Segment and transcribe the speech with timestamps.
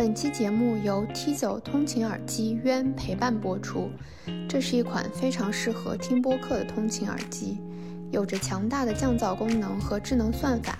[0.00, 3.90] 本期节目由 T 走通勤耳机渊陪伴播出。
[4.48, 7.58] 这是一款非常适合听播客的通勤耳机，
[8.10, 10.78] 有着强大的降噪功能和智能算法，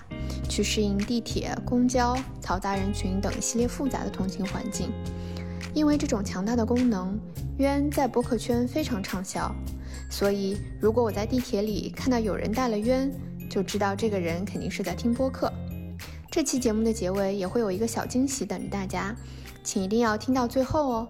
[0.48, 4.90] 去适应地铁、公交、嘈杂人群等一系列复杂的通勤环境。
[5.74, 7.20] 因为这种强大的功能，
[7.58, 9.54] 渊在播客圈非常畅销。
[10.08, 13.12] 所以，如果我在地铁里看到有人带了渊，
[13.50, 15.52] 就知道这个人肯定是在听播客。
[16.30, 19.16] 这期节目的结尾也会有一个小惊喜等着大家，
[19.64, 21.08] 请一定要听到最后哦。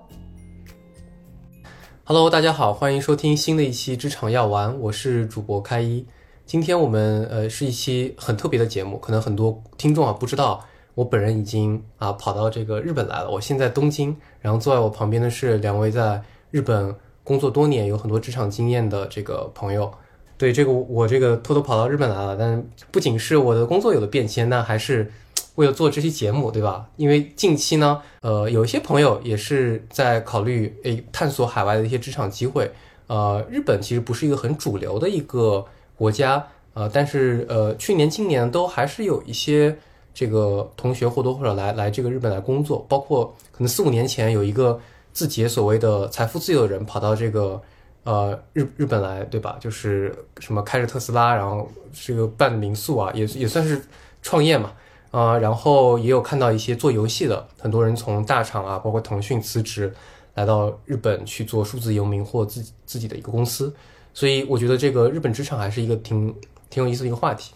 [2.05, 6.07] Hello，大家好，欢迎收听新的一期职场药丸，我是主播开一。
[6.47, 13.31] 今天我们呃是一期很特别的节目，可能很多听众啊不知道，我本人已经啊跑到这个日本来了。
[13.31, 19.93] 我现在东京，然后坐在我旁边的是两位在日本工作多年、有很多职场经验的这个朋友。
[20.41, 25.13] 对这个，我这个偷偷跑到日本来了，但不仅是我的工作有了变迁，那还是
[25.57, 26.89] 为了做这期节目，对吧？
[26.97, 32.71] 因为近期呢，呃，有一些朋友也是在考虑，诶，探索海外的一些职场机会。
[33.07, 35.63] 呃，日本其实不是一个很主流的一个
[35.95, 39.77] 国家，呃，但是呃，去年、今年都还是有一些
[40.15, 44.81] 这个同学或多或少来来这个日本来工作，包括可能四五年前有一个
[45.13, 47.61] 自己所谓的财富自由的人跑到这个。
[48.05, 49.57] 呃，日日本来对吧？
[49.61, 53.81] 就是什么开着特斯拉，然后这个办民宿啊，也也算是
[54.23, 54.73] 创业嘛。
[55.11, 59.93] 啊，然后也有看到一些做游戏的，很多人从大厂啊，包括腾讯辞职，
[60.35, 63.75] 来到日本去做数字游民或自己自己的一个公司。
[64.15, 66.33] 所以我觉得这个日本职场还是一个挺
[66.71, 67.53] 挺有意思的一个话题。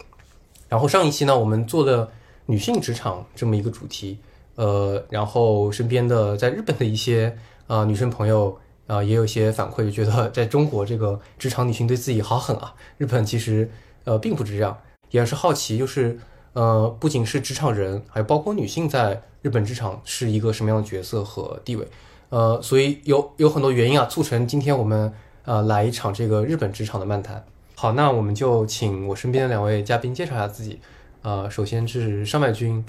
[0.67, 2.11] 然后上一期呢，我们做的
[2.45, 4.17] 女性职场这么一个主题，
[4.55, 7.35] 呃，然后身边的在日本的一些
[7.67, 8.55] 啊女生朋友。
[8.87, 12.73] 啊，也有一些反馈，就觉得 在中国这个职场女性对自己好狠啊。
[12.97, 13.69] 日本其实
[14.03, 14.77] 呃并不是这样，
[15.11, 16.19] 也是好奇，就是
[16.53, 21.87] 呃不仅是职场人，还包括女性在日本职场是一个什么样的角色和地位。
[22.29, 25.13] 呃，所以有有很多原因啊，促成今天我们
[25.45, 27.43] 呃来一场这个日本职场的漫谈。
[27.75, 30.79] 好，那我们就请我身边的两位嘉宾介绍一下自己。
[31.21, 32.85] 呃，首先是上麦君。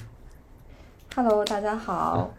[1.15, 2.31] Hello，大家好。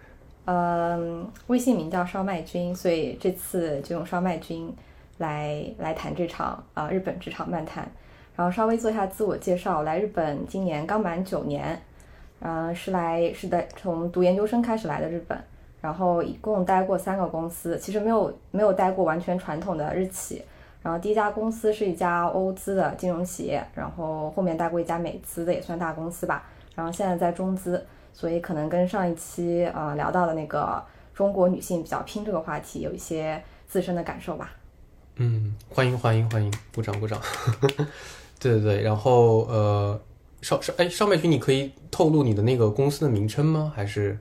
[0.50, 4.74] 嗯微信名叫烧麦君，所以这次就用烧麦君
[5.18, 7.86] 来来谈这场啊日本职场漫谈。
[8.34, 11.78] 然后稍微做一下自我介绍，来日本今年刚满九年，
[12.40, 15.38] 嗯，是来是在从读研究生开始来的日本，
[15.82, 20.42] 然后一共待过三个公司，其实没有没有待过完全传统的日企。
[20.82, 27.86] 然后第一家公司是一家欧资的金融企业，然后后面待过一家美资的也算大公司吧，然后现在在中资。
[28.18, 30.84] 所以可能跟上一期呃聊到的那个
[31.14, 34.50] 中国女性比较拼这个话题有一些自身的感受吧。
[35.18, 37.22] 嗯，欢迎欢迎欢迎，鼓掌鼓掌。
[38.42, 40.02] 对对对，然后呃，
[40.42, 43.72] 邵邵哎，邵麦君，你可以透露你的那个公司的名称吗？
[43.76, 44.18] 还是？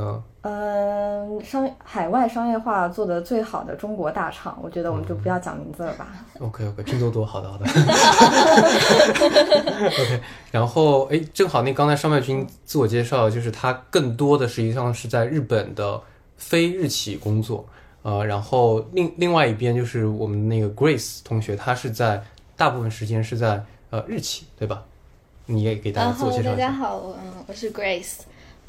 [0.00, 6.06] 嗯嗯，商海外商业化做的最好的中国大厂，我觉得我们就不要讲名字了吧。
[6.38, 7.66] OK OK，拼多多，好的好的。
[9.90, 10.20] OK，
[10.52, 16.00] 然后哎，正好那刚才商麦君自我介绍，就是他更多的实际上是在日本的
[16.36, 17.66] 非日企工作，
[18.02, 22.22] 呃，然后另另外一边就是我们那个 Grace 同学，他是在
[22.56, 23.60] 大部分时间是在
[23.90, 24.84] 呃日企，对吧？
[25.46, 28.18] 你也给大家自我介绍大家好，嗯，我是 Grace。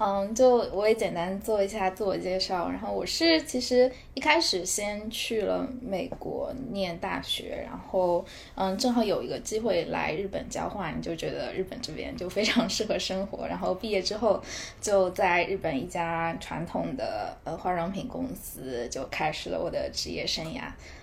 [0.01, 2.69] 嗯，就我也简单做一下自我介绍。
[2.69, 8.23] 然后我是其实一开始先去了美国念大学，然后
[8.55, 13.45] 嗯，正好有一个机会来日本交换，就觉得日本这边就非常 适合生活。
[13.45, 14.41] 然后毕业之后
[14.79, 20.61] 就在日本一家传统的呃化妆品公司就开始了我的职业生涯。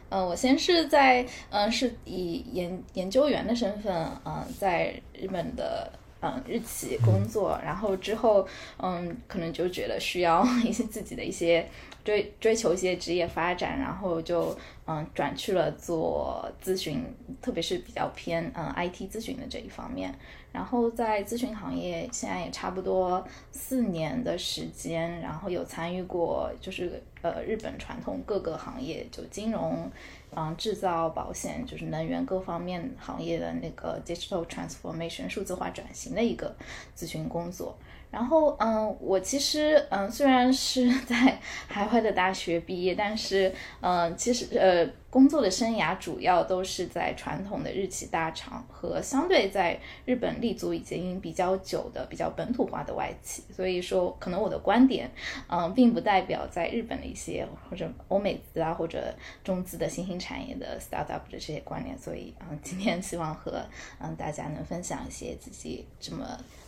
[0.08, 5.92] 嗯，我先是在嗯是以研研究员的身份嗯在日本的。
[6.20, 8.46] 嗯，日企工作，然后之后，
[8.78, 11.68] 嗯，可能就觉得需要 一些自己的一些
[12.04, 14.56] 追追求一些职业发展，然后就
[14.86, 17.04] 嗯转去了做咨询，
[17.42, 20.14] 特别是比较偏嗯 IT 咨询的这一方面。
[20.52, 23.22] 然后在咨询行业现在也差不多
[23.52, 29.90] 四年的时间，然后有参与过就是呃日本传统各个行业，就金融。
[30.34, 36.54] 嗯，制造、保险，就是能源各方面行业的那个 digital transformation 数字化转型的一个
[36.96, 37.76] 咨询工作。
[38.10, 41.38] 然后，嗯，我其实，嗯，虽然是 在
[41.68, 53.42] 海外的大学毕业，但是，嗯，其实，呃，工作的生涯主要都是在传统的日企大厂和相对在日本立足已经比较久的、比较本土化的外企。
[53.54, 55.10] 所以说，可能我的观点，
[55.48, 59.14] 嗯，并不代表在日本的一些或者欧美资啊或者
[59.44, 61.98] 中资的新兴产业的 startup 的这些观念。
[61.98, 63.62] 所以，嗯，今天希望和
[64.00, 66.24] 嗯大家能分享一些自己这么。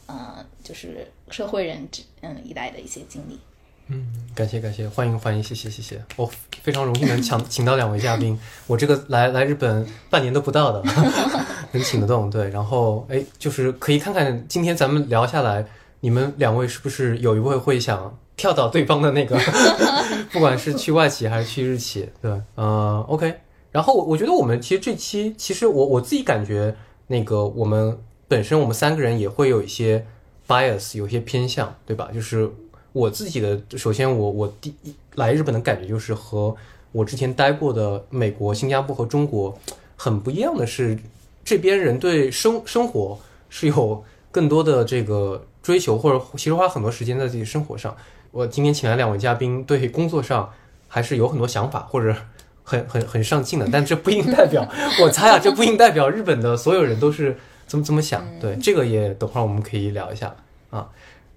[0.08, 1.88] 嗯，就是社会人
[2.22, 3.38] 嗯一代的一些经历。
[3.90, 6.30] 嗯，感谢感谢，欢迎欢迎，谢谢谢谢，我
[6.62, 10.82] 非常荣幸能抢请到两位嘉宾，我这个来来日本半年都不到的，
[11.72, 15.64] 能请得动，对，然后哎，就是可以看看今天咱们聊下来，
[16.00, 19.38] 你们两位是不是有一位会想跳到对方的那个，
[20.32, 23.40] 不管是去外企还是去日企，对，呃，OK，
[23.72, 26.76] 然后我我觉得我们其实这期其实我我自己感觉
[27.06, 30.06] 那个我们本身我们三个人也会有一些
[30.46, 32.10] bias，有些偏向，对吧？
[32.14, 32.48] 就是。
[32.94, 36.56] 我自己的，首先我我第一来日本的感觉就是和
[36.90, 39.56] 我之前待过的美国、新加坡和中国
[39.94, 40.98] 很不一样的是，
[41.44, 43.16] 这边人对生生活
[43.50, 44.02] 是有
[44.32, 47.94] 更多的这个追求，或者其实花很多时间在自己生活上。
[48.32, 50.50] 我今天请来两位嘉宾，对工作上
[50.88, 52.16] 还是有很多想法，或者
[52.64, 54.66] 很很很上进的，但这不一定代表
[55.04, 57.38] 我猜啊，这不一定代表日本的所有人都是
[57.68, 58.24] 这么怎么想。
[58.40, 60.34] 对，这个也等会儿我们可以聊一下
[60.70, 60.88] 啊。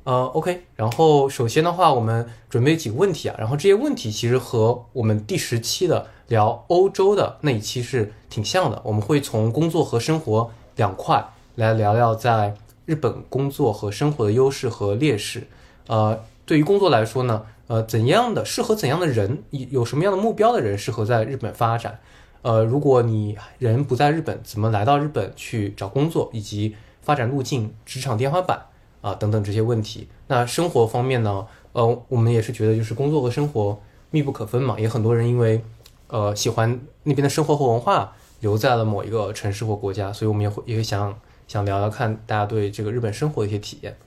[0.04, 8.81] 呃，OK，然后首先的话，我们准备几个问题啊，然后这些问题其实和我们第十期的聊欧洲的那一期是挺像的。
[8.83, 11.24] 我们会从工作和生活两块
[11.54, 12.56] 来聊聊在
[12.86, 15.48] 日本工作和生活的优势和劣势。
[15.86, 22.00] 呃，对于工作来说呢，呃，怎样的适合怎样的人，有什么样的目标的人适合在日本发展？
[22.41, 28.65] 呃，如果你人不在日本，怎么来到日本去找工作，以及发展路径、职场天花板？
[29.01, 30.07] 啊，等等这些问题。
[30.27, 31.47] 那生活方面呢？
[31.73, 34.79] 呃，我们也是觉得，就是工作和生活密不可分嘛。
[34.79, 35.63] 也很多人因为，
[36.07, 40.13] 呃，喜欢那边的生活和文化，留在了某一个城市或国家。
[40.13, 41.17] 所以我们也会也会想
[41.47, 43.97] 想聊聊看大家对这个日本生活的一些体验。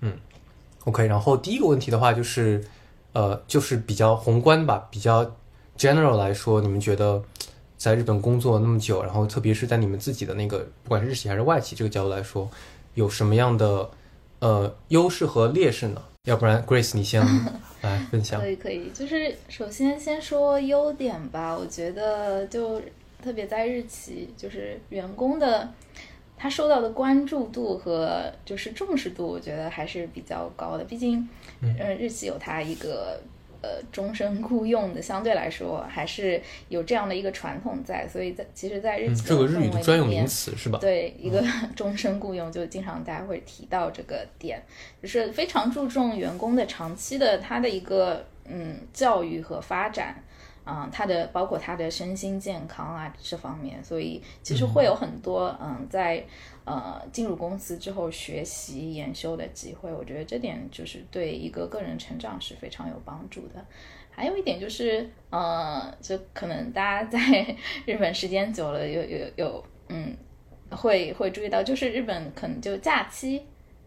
[0.00, 0.14] 嗯
[0.84, 1.06] ，OK。
[1.06, 2.64] 然后第一个问题的话，就是，
[3.12, 5.36] 呃，就是比较宏观吧，比较
[5.76, 7.22] general 来说，你们觉得
[7.80, 12.46] 在日本工作那么久，然后特别是在你们自己的那个不管是日企还是外企这个角度来说，
[12.92, 13.88] 有什么样的？
[14.40, 16.02] 呃，优势和劣势呢？
[16.24, 17.22] 要不然，Grace，你先
[17.80, 18.40] 来分享。
[18.40, 18.90] 可以，可以。
[18.90, 21.56] 就是首先先说优点吧。
[21.56, 22.80] 我觉得，就
[23.22, 25.68] 特别在日企，就是员工的
[26.36, 30.84] 他受到的关注度和就是重视度，我觉得还是比较高的。
[30.84, 31.26] 毕竟，
[31.60, 33.20] 嗯，日企有它一个。
[33.62, 40.78] 呃，终身雇佣的相对来说还是有这样的一个传统在，所以在其实，在日企这个日语的专有名词是吧？
[40.80, 41.44] 对，一个
[41.76, 44.62] 终身雇佣就经常大家会提到这个点，
[45.02, 50.22] 就是非常注重员工的长期的他的一个嗯教育和发展。
[50.66, 56.22] 嗯，他的包括他的身心健康啊这方面，所以其实会有很多嗯，在
[56.64, 59.92] 呃进入公司之后学习研修的机会。
[59.92, 63.64] 我觉得这点就是对一个个人成长是非常有帮助的。
[64.12, 70.14] 还有一点就是，呃，就可能大家在 日本时间久了，有有有嗯，
[70.70, 73.42] 会会注意到，就是日本可能就假期。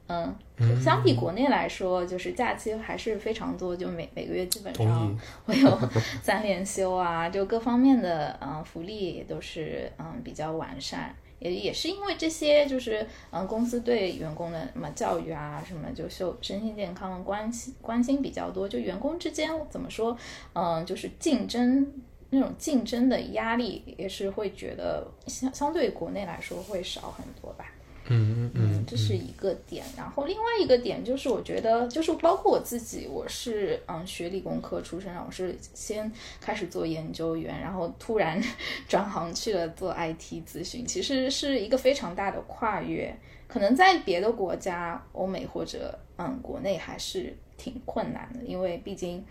[0.07, 0.35] 嗯，
[0.81, 5.79] 相比国内来说，就是假期还是非常多，就每每个月基本上 会有
[6.21, 20.17] 三连休啊，就各方面的嗯福利也都是嗯比较完善，也也是因为这些就是嗯公司对员工的什么教育啊什么就修身心健康关心关心比较多，就员工之间怎么说
[20.53, 21.85] 嗯就是竞争
[22.29, 27.72] 那种竞争的压力也是会觉得相相对国内来说会少很多吧。
[28.09, 29.83] 嗯嗯嗯，这是一个点。
[29.97, 36.11] 然后另外一个点就是，我觉得就是包括我自己，我是嗯学理工科出身，我是先
[36.41, 38.41] 开始做研究员，然后突然
[38.87, 43.15] 转行去了做 IT 咨询，其实是一个非常大的跨越。
[43.47, 49.23] 可能在别的国家，欧美或者嗯国内还是挺困难的，因为毕竟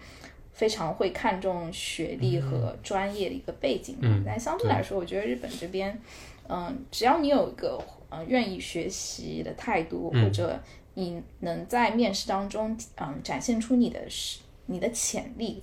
[0.53, 3.97] 非常会看重学历和专业的一个背景。
[4.01, 6.01] 嗯，但相对来说，我觉得日本这边，
[6.49, 7.83] 嗯，只要你有一个。
[8.15, 10.61] 呃，愿意学习的态度，或者
[10.93, 15.63] 你能在面试当中，嗯，展现出你的是你的潜力，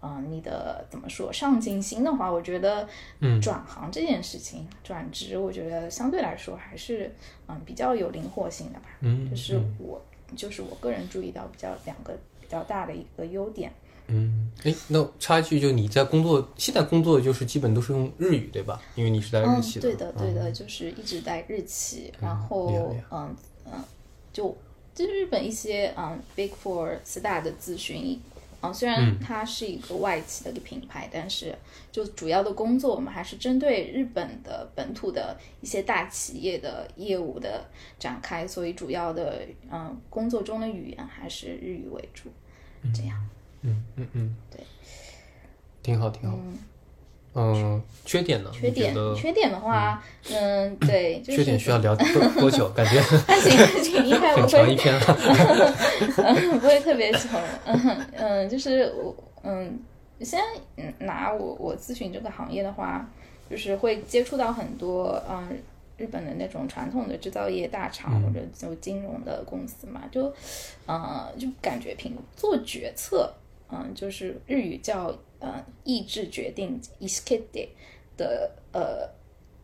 [0.00, 7.14] 嗯，你的怎么说上进心的话，我觉得，嗯，转行这件事情，转职，我觉得相对来说还是，
[7.48, 8.86] 嗯，比较有灵活性的吧。
[9.00, 10.02] 嗯，这是我，
[10.34, 13.70] 就是我个人注意到比较两个比较大的一个优点。
[14.12, 18.82] 嗯，哎，那插一句，就你在工作，现在工作就是基本都是用日语，对吧？
[18.96, 19.82] 因为你是在日企的。
[19.82, 23.34] 对的，对的，就是一直在日企，然后嗯
[23.66, 23.84] 嗯，
[24.32, 24.56] 就
[24.94, 28.20] 就是日本一些嗯 Big Four 四大的咨询，
[28.62, 31.56] 嗯，虽然它是一个外企的一个品牌，但是
[31.92, 37.64] 就主要的工作，我们还是针对日本的本土的一些大企业的业务的
[37.98, 42.28] 展开，所以主要的嗯工作中的语言还是日语为主，
[42.92, 43.16] 这样。
[43.16, 43.30] 嗯
[43.62, 44.60] 嗯嗯嗯，对，
[45.82, 46.36] 挺好挺好。
[47.34, 48.50] 嗯，缺点呢？
[48.52, 50.02] 缺点缺点的话，
[50.32, 52.06] 嗯，对， 就是缺点需要聊多
[52.40, 52.68] 多久？
[52.70, 54.92] 感觉 还行还行，应该不会 一篇。
[54.98, 57.18] 嗯， 不会特别久，
[57.66, 59.14] 嗯嗯，就是我
[59.44, 59.78] 嗯，
[60.20, 60.44] 现在
[60.82, 63.08] 嗯拿我我咨询这个行业的话，
[63.48, 65.56] 就是会接触到很多嗯
[65.96, 70.34] 日本的那种传统的制造业大厂、或者就金融的公司嘛，就
[70.86, 73.32] 呃就感觉凭做决策，
[73.72, 77.68] 嗯，就是日语叫呃意志决定 i s k i d e
[78.16, 79.08] 的呃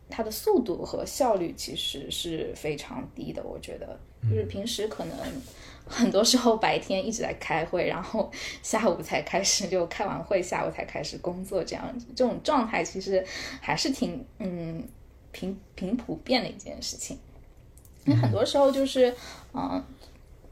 [0.09, 5.17] 它的速度和效率其实是非常低的，我觉得就是平时可能
[5.85, 8.31] 很多时候白天一直在开会，然后
[8.63, 13.25] 下午才开始就开完会，下午才开始工作，这样这种状态其实
[13.61, 14.83] 还是挺嗯
[15.31, 17.17] 平平普遍的一件事情。
[18.05, 19.13] 因为很多时候就是
[19.53, 19.83] 嗯。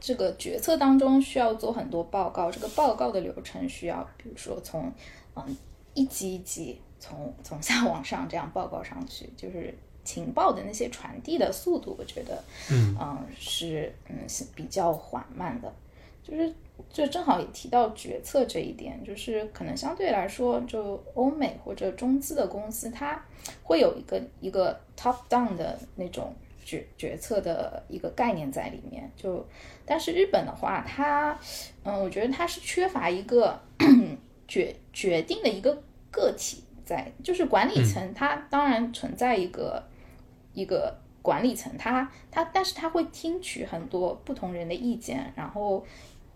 [0.06, 4.92] 这个决策当中需要做很多报告，这个报告的流程需要，比如说从
[5.34, 5.56] 嗯
[5.94, 12.96] 一级一级从从下往上这样报告上去，就是情报的那些传递的速度，我觉得嗯。
[13.36, 15.74] 是嗯是比较缓慢的，
[16.22, 16.54] 就是
[16.88, 23.20] 就正好也提到决策这一点，就是可能相对来说，就欧美或者中资的公司，它
[23.64, 26.32] 会有一个一个 top down 的那种
[26.64, 29.44] 决决策的一个概念在里面，就
[29.86, 31.38] 但是日本的话，它
[31.84, 33.58] 嗯，我觉得它是缺乏一个
[34.48, 39.82] 决决定的一个个体在，就是管理层，它当然存在一个
[40.52, 45.86] 一个管理层，它它但是它会听取很多不同人的意见，然后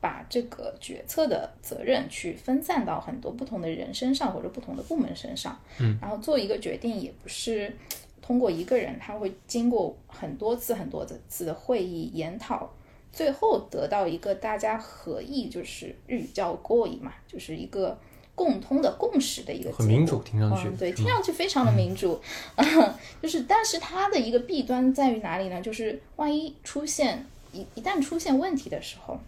[0.01, 7.77] 把这个决策的责任去分散到很多不同的人身上或者不同的部门身上，嗯，然后做一个决定也不是
[8.23, 12.71] 通过一个人，他会经过很多次很多次的会议研讨。
[13.13, 17.99] 最后得到一个大家合意，就是日语叫 “goi” 嘛，就是一个
[18.37, 22.21] 共通的共识的一个很民主，听上去、嗯、对，听上去非常的民主。
[23.21, 25.61] 就是，但是它的一个弊端在于哪里呢？
[25.61, 29.19] 就是万一出现一一旦出现问题的时候，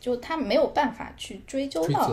[0.00, 2.08] 就他没有办法去追究到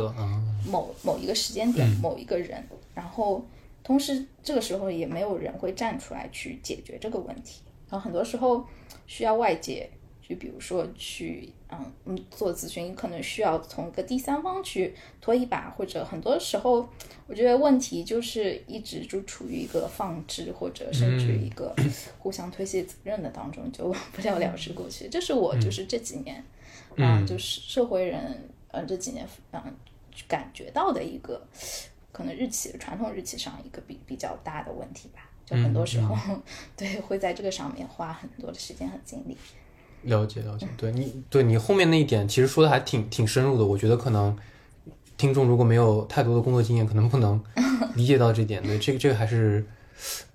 [0.66, 3.46] 某、啊、某一个时间点、嗯、某一个人，然后
[3.84, 8.66] 同时这个时候也没有人会站出来去解决这个问题，然后很多时候
[9.06, 9.88] 需要外界。
[10.28, 16.90] 就比如说去嗯嗯做咨询，可能需要从一个第三方去拖一把，或者很多时候，
[17.28, 21.76] 我觉得问题就是一直就处于一个放置或者甚至一个
[22.18, 25.08] 互相推卸责任的当中，就 不了了之过去。
[25.08, 26.38] 这是我就是这几年
[26.98, 28.20] 啊、嗯，就是社会人
[28.72, 29.62] 嗯、呃、这几年嗯
[30.28, 31.46] 感觉到的一个
[32.12, 35.30] 可能日企传统日企上一个比比较大的问题吧。
[35.46, 36.42] 就很多时候、嗯、
[36.76, 39.38] 对会在这个上面花很多的时间和精力。
[40.06, 44.36] 了解了解，对你对你后面那一点其实说的还挺挺深入的，我觉得可能
[45.18, 47.42] 听众如果没有太多的工作经验，可能不能
[47.96, 48.62] 理解到这点。
[48.64, 49.66] 对，这个这个还是，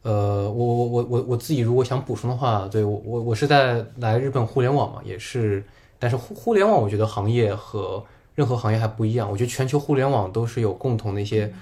[0.02, 5.62] 呃，我我我我我自己如果想补充的话，对我我我是在来日本互联网嘛，也是，
[5.98, 11.52] 但是互互联网我觉得行业和任何行业还不一样，我觉得全球互联网都是有共同的一些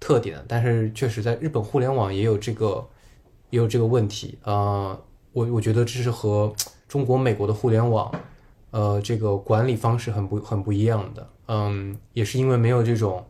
[0.00, 2.86] 特点，但是确实在日本互联网也有这个
[3.50, 5.00] 也有这个问题啊、呃，
[5.32, 6.54] 我我觉得这是和。
[6.88, 8.10] 中国、美国的互联网，
[8.70, 13.22] 呃，这个管理方式很不很不一样的，嗯，也是因为没有这种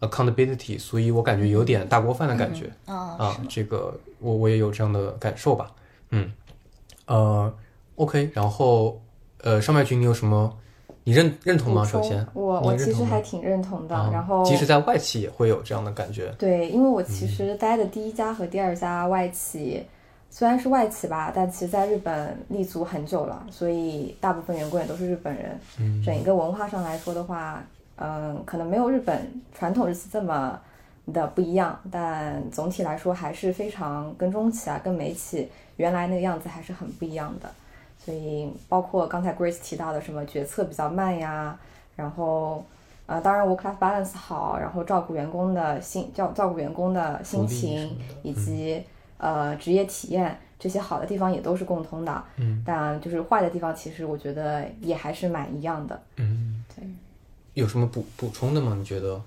[0.00, 3.36] accountability，所以我感觉有点大锅饭的感觉、嗯、啊。
[3.48, 5.72] 这个我我也有这样的感受吧，
[6.10, 6.32] 嗯，
[7.06, 7.52] 呃
[7.96, 9.00] ，OK，然后
[9.42, 10.56] 呃，上麦君，你有什么
[11.02, 11.84] 你认认同吗？
[11.84, 13.96] 首先，我我其实还挺认同的。
[13.96, 16.32] 啊、然后，即使在外企也会有这样的感觉。
[16.38, 19.84] 对，因为我其实待的第一家和第二家外企。
[20.32, 25.58] 虽然是外企吧，但其实在日本立足很久了，所以大部分员工也都是日本人。
[25.80, 27.60] 嗯，整一个文化上来说的话，
[27.96, 30.58] 嗯，可能没有日本传统日企这么
[31.12, 37.50] 的不一样，但总体来说还是非常跟中企啊、跟美企原来那个样子还是很不一样的。
[37.98, 41.58] 所以包括刚才 Grace 提到的什么决策比较慢呀，
[41.96, 42.64] 然后
[43.06, 48.84] 呃，当然 work-life balance 好，然后照顾员工的心照照顾员工的心情以及。
[49.20, 56.84] 嗯呃，职业体验这些好的地方也都是共通的，嗯，但就是坏的地方，其实我觉得也还是蛮一样的，嗯，对。
[57.54, 58.74] 有什么补补充的吗？
[58.78, 59.20] 你觉得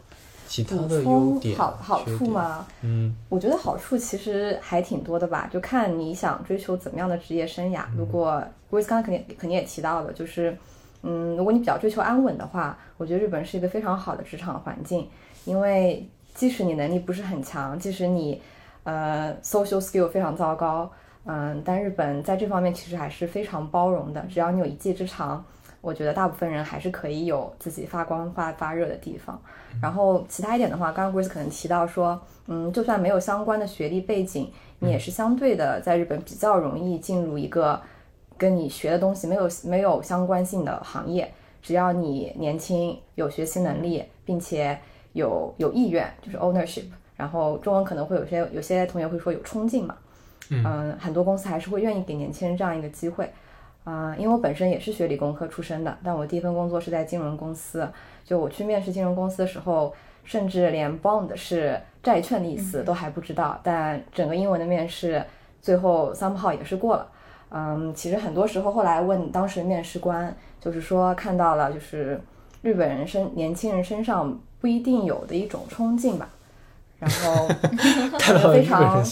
[0.48, 2.66] 其他的优点、好好处吗？
[2.82, 7.84] 嗯，我觉得好处其实还挺多的吧，就看你想追求怎么样的职业生涯。
[7.92, 10.56] 嗯、如果 Grace 刚才肯定肯定也提到了，就是
[11.02, 15.08] 嗯，如果你比较追求安稳的话，我觉得日本是一个非常好的职场环境，
[15.44, 18.42] 因为即使你能力不是很强，即使你
[18.84, 20.92] 呃，social skill 非常糟糕，
[21.26, 24.22] 嗯，但日本在这方面其实还是非常包容的。
[24.30, 25.44] 只要你有一技之长，
[25.80, 29.42] 我觉得大部分人还是可以有自己发光发发热的地方。
[29.82, 37.82] 然后其他一点的话，刚刚 Grace 可能提到说，嗯，就算没有相关的学历背景，你也是相对的在日本比较容易进入一个
[38.38, 41.34] 跟你学的东西没有没有相关性的行业。
[41.62, 44.78] 只要你年轻、有学习能力，并且
[45.14, 46.84] 有有意愿，就是 ownership。
[47.16, 49.96] 然后中文可能会有些有些同学会说有冲劲嘛，
[50.50, 53.32] 嗯，很多公司还是会愿意给年轻人这样一个机会。
[53.84, 57.86] 啊，因为我本身也是学理工科出身的，但我第一份工作是在金融公司。
[58.24, 59.94] 就我去面试金融公司的时候，
[60.24, 63.60] 甚至连 bond 是债券的意思都还不知道。
[63.62, 65.22] 但整个英文的面试
[65.62, 67.06] 最后 somehow 也是过了。
[67.50, 72.18] 嗯，其实很多时候后来问当时面试官，就是说看到了就是
[72.62, 76.30] 日本人身年轻人身上不一定有的一种冲劲吧。
[77.04, 77.48] 然后
[78.54, 79.04] 非常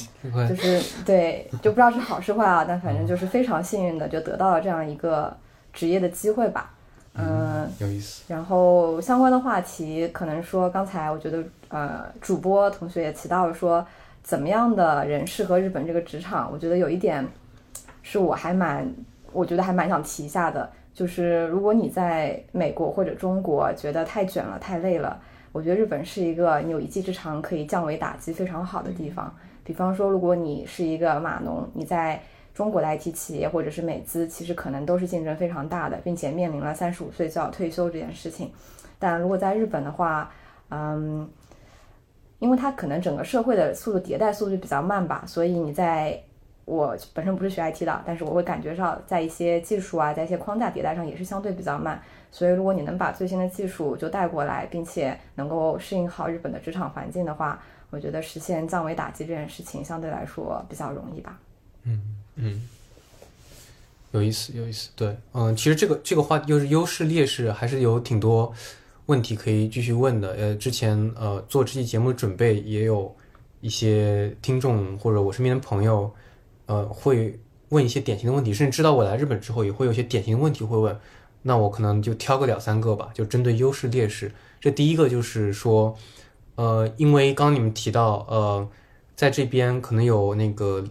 [0.47, 5.35] 就是对，就不知道是好是坏啊，但反正就是非常幸运的就得到了这样一个
[5.73, 6.71] 职业的机会吧。
[7.13, 8.23] 嗯，有意思。
[8.29, 13.85] 然后相关的话题，可能说刚才我觉得呃，主播同学也提到了说，
[14.23, 16.49] 怎么样的人适合日本这个职场？
[16.49, 17.27] 我觉得有一点
[18.01, 18.89] 是我还蛮，
[19.33, 25.19] 我觉得还蛮想提一下的，就是如果你在美国或者中国觉得太卷了、太累了。
[25.51, 29.33] 我觉得日本是一个你有一技之长可以降维打击非常好的地方。
[29.63, 32.21] 比方说，如果你是一个码农，你在
[32.53, 38.51] 中国的 IT 企业或者是美资，其实可能都是竞争非常大的，并且面临了三十五岁就要退休这件事情。
[38.97, 40.31] 但如果在日本的话，
[40.69, 41.29] 嗯，
[42.39, 46.21] 因为它可能整个社会的速度迭代速度比较慢吧，所以你在
[46.65, 52.01] 我本身不是学 IT 的，但是我会感觉上在一些技术啊，在一些框架迭代上也是相对比较慢。
[52.31, 61.37] 所以，如果你能把最新的技术就带过来，并且能够适应好日本的职场环境的话，我觉得实现降维打击这件事情相对来说比较容易吧。
[61.83, 62.01] 嗯
[62.35, 62.61] 嗯，
[64.11, 64.89] 有意思，有意思。
[64.95, 68.53] 对，嗯，其实这个这个话又是优势劣势，还是有挺多
[69.07, 70.31] 问题可以继续问的。
[70.35, 73.13] 呃，之前呃做这期节目的准备，也有
[73.59, 76.09] 一些听众或者我身边的朋友，
[76.71, 77.37] 呃，会
[77.67, 80.97] 问一些典型的问题，甚至知道我来日本之后，也会有些典型的问题会问。
[81.41, 84.31] 那我可能就挑个两三个吧，就针对优势劣势。
[84.61, 85.93] 这第一个就是说，
[86.55, 88.69] 呃，因为刚刚你们提到，呃，
[89.17, 90.85] 在这边可能有那个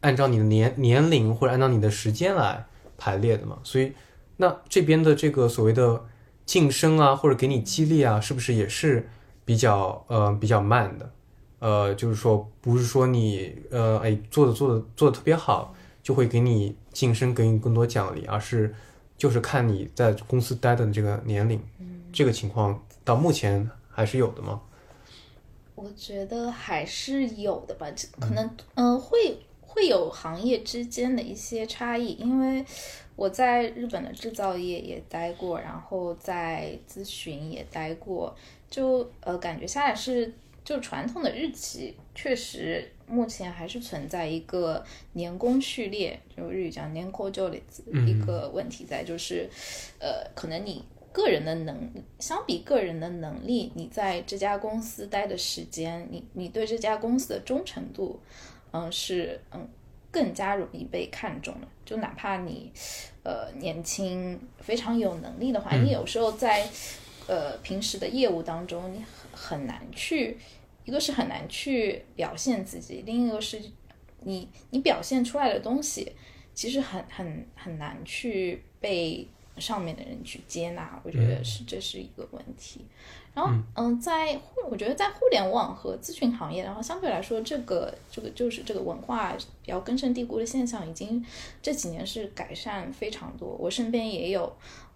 [0.00, 2.66] 按照你的年年龄或者按照你的时间来
[2.98, 3.94] 排列的嘛，所以
[4.36, 6.04] 那这边的这个所谓的
[6.44, 9.08] 晋升啊，或者给你激励啊，是不是也是
[9.46, 11.10] 比较呃比较慢的？
[11.58, 18.74] 呃，就是说不是说你呃哎做的做的做的特别好，就会给你晋升，给你更多奖励，而是。
[19.18, 21.60] 就是看你在公司待的这个年龄，
[22.12, 24.60] 这个情况到目前还是有的吗？
[25.74, 27.88] 我觉得还是有的吧，
[28.20, 32.64] 可能嗯会会有行业之间的一些差异，因为
[33.16, 38.32] 我在日本的制造业也待过，然后在咨询也待过，
[38.70, 40.32] 就呃感觉下来是
[40.68, 42.92] 就传统的日企确实。
[43.06, 47.62] 目前还是存在一个年功序列，就日语讲年功就列
[48.06, 49.48] 一个问题在，就是，
[49.98, 58.20] 呃，可能你个人的能，相比个人的能力，你在这家公司待的时间，你你对这家公司的忠诚度，
[58.72, 59.66] 嗯，是嗯
[60.10, 61.68] 更加容易被看中的。
[61.86, 62.70] 就哪怕你，
[63.22, 66.68] 呃，年轻非常有能力的话，你有时候在，
[67.26, 70.36] 呃，平时的业务当中，你很很难去。
[70.88, 73.60] 一个是很难去表现自己，另一个是
[74.22, 76.10] 你你表现出来的东西，
[76.54, 80.98] 其实很很很难去被上面的人去接纳。
[81.04, 82.80] 我觉得是这是一个问题。
[83.34, 91.22] 然后嗯，在我觉得在互联网和咨询行业，然后相对来说，这个这个就是这个文化比较根深蒂固的现象，已经
[91.60, 93.54] 这几年是改善非常多。
[93.60, 94.50] 我身边也有。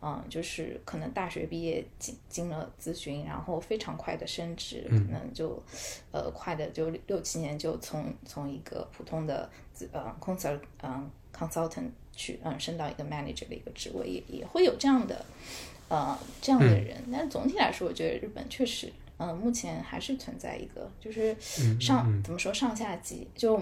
[0.04, 5.62] 嗯，就是可能大学毕业进进了咨询，然后非常快的升职，可能就，
[6.10, 9.48] 呃，快的就六七年就从从一个普通的
[9.92, 15.24] 呃 consult 嗯 consultant 去嗯升到一个 manager 的一个职位，也也会有这样的
[15.88, 16.96] 呃这样的人。
[17.12, 21.36] 但总体来说，我觉得日本确实嗯目前还是存在一个就是
[21.80, 23.56] 上怎么说上下级，就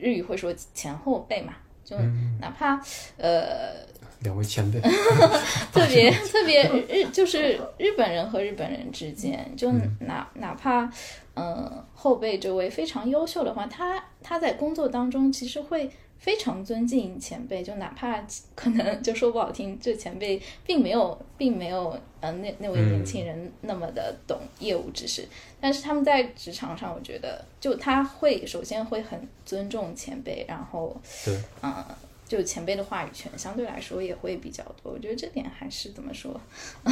[0.00, 1.98] 日语会说前后辈嘛，就
[2.38, 2.80] 哪怕
[3.16, 3.90] 呃。
[4.22, 4.80] 两位前辈，
[5.72, 10.90] 特别特别日就是日本人和日本人之间，就哪哪怕
[11.34, 25.26] 嗯后辈这位非常优秀的话，他他在工作当中其实会非常尊敬前辈，就哪怕可能就说不好听，这前辈并没有并没有嗯那那位年轻人那么的懂业务知识，
[25.60, 31.36] 但是他们在职场上，我觉得就他会首先会很尊重前辈，然后对。
[31.62, 31.84] 嗯。
[32.32, 34.90] 就前辈的话语权相对来说也会比较多。
[34.90, 36.40] 我觉得这点还是怎么说，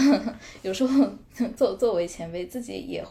[0.60, 1.08] 有时候
[1.56, 3.02] 作作为前辈自己也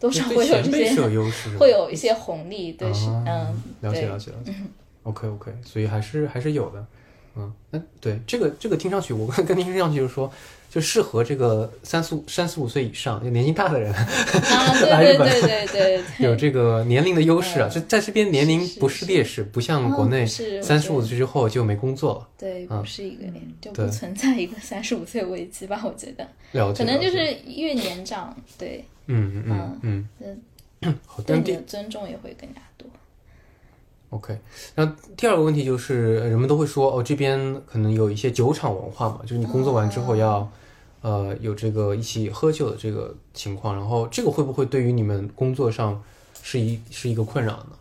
[0.00, 4.54] 多少会有这些优势，会有一些红利，对，是啊嗯，了解了解了解。
[5.02, 6.86] OK OK，所以还是还是有的。
[7.34, 10.32] 嗯，那对这个这个听上去，我跟跟听上去就是说，
[10.76, 14.04] 就适合这个三四五三十五岁以上就年纪大的人，啊，
[14.76, 17.66] 对对来日本对对对对， 有这个年龄的优势啊。
[17.66, 20.26] 嗯就在这边年龄不是劣势，不像国内
[20.60, 22.28] 三十五岁之后就没工作了。
[22.36, 25.80] 对，嗯不是一个点，就不存在一个三十五岁危机吧？
[25.82, 30.08] 我觉得了解，可能就是越年长，对嗯嗯嗯
[30.82, 31.22] 嗯， 好。
[31.22, 32.86] 对你的尊重也会更加多。
[34.10, 34.38] OK，
[34.74, 34.84] 那
[35.16, 40.46] 第二个问题就是，呃人们都会说，哦，这边可能有一些酒厂文化嘛，就是你工作完之后要，
[41.06, 46.02] 呃，有这个一起喝酒的这个情况，然后这个会不会对于你们工作上
[46.42, 47.78] 是一是一个困扰呢？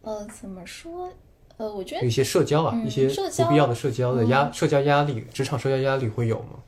[0.00, 1.12] 呃，怎么说？
[1.58, 6.60] 呃，我觉得有一些社交啊，嗯一些不必要的社交的压、社交压力，职场社交压力会有吗？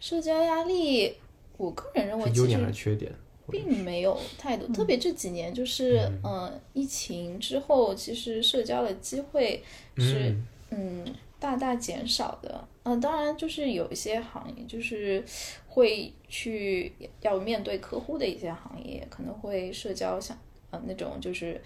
[0.00, 1.14] 社交压力，
[1.56, 3.12] 我个人认为是优点还是缺点？
[3.48, 9.62] 并没有太多，特别这几年就是呃疫情之后，其实社交的机会
[9.98, 10.30] 是
[10.70, 12.66] 嗯嗯大大减少的。
[12.94, 15.24] 嗯、当然就是有一些行业就是
[15.68, 20.36] 会去要面对客户的一些行业，可能会社交像
[20.70, 21.60] 呃那种就是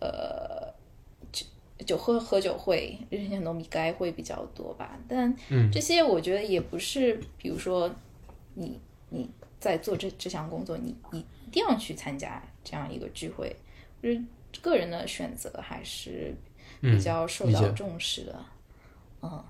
[0.00, 0.72] 呃
[1.32, 1.46] 酒
[1.86, 4.98] 酒喝喝酒会、日间农米该会比较多吧。
[5.08, 7.90] 但嗯这些我觉得也不是，比如说
[8.54, 8.78] 你
[9.10, 13.54] 你在做这这项工作，你你一定要去参加这样一个聚会，
[14.02, 14.22] 就是
[14.60, 16.34] 个人的选择还是
[16.80, 18.44] 比较受到重视的。
[19.22, 19.44] 嗯，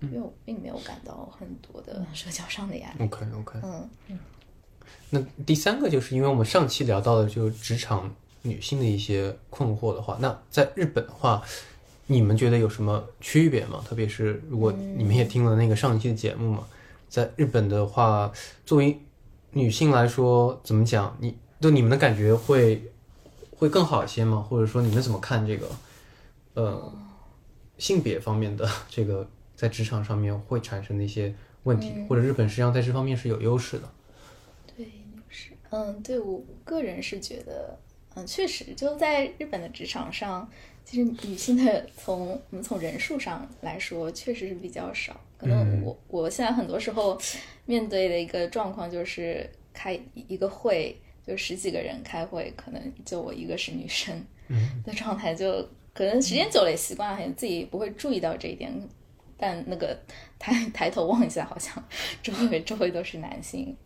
[0.00, 3.04] 因为我并没有感到很多的社交上的压力。
[3.04, 3.88] OK OK，嗯，
[5.10, 11.42] 那第三个就是因为我们上期聊到的就是职场女性的一些困惑的话，那在日本的话，
[12.06, 13.82] 你们觉得有什么区别吗？
[13.86, 16.66] 特别是如果你们也听了那个上一期的节目嘛，
[17.08, 18.32] 在日本的话，
[18.64, 19.00] 作为
[19.50, 21.16] 女性来说，怎么讲？
[21.20, 22.90] 你对你们的感觉会
[23.56, 24.46] 会更好一些吗？
[24.48, 25.68] 或者说你们怎么看这个
[26.54, 26.92] 呃
[27.78, 33.90] 性别方面的这个在职场上面会产生的一些问题，或者日本实际上在这方面是有优势的？
[34.76, 34.86] 对，
[35.28, 37.76] 是，嗯，对我个人是觉得，
[38.14, 40.48] 嗯，确实就在日本的职场上，
[40.84, 45.20] 其实女性的从我们从人数上来说，确实是比较少。
[45.36, 47.20] 可能我、我现在很多时候
[47.66, 54.24] 面对的一个状况就是开一个会，就十几个人开会，可能就我一个是女生
[54.84, 58.72] 的状态，就可能时间久了也习惯了，自己不会注意到这一点。
[59.38, 59.96] 但那个
[60.38, 61.82] 抬 抬头望一下，好像
[62.22, 63.76] 周围 周围都是男性，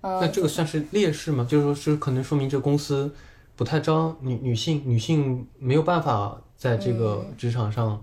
[0.00, 1.46] 呃那这个算是劣势吗？
[1.48, 3.14] 就是说是可能说明这个公司
[3.56, 8.02] 不太招女女性，女性没有办法在这个嗯职场上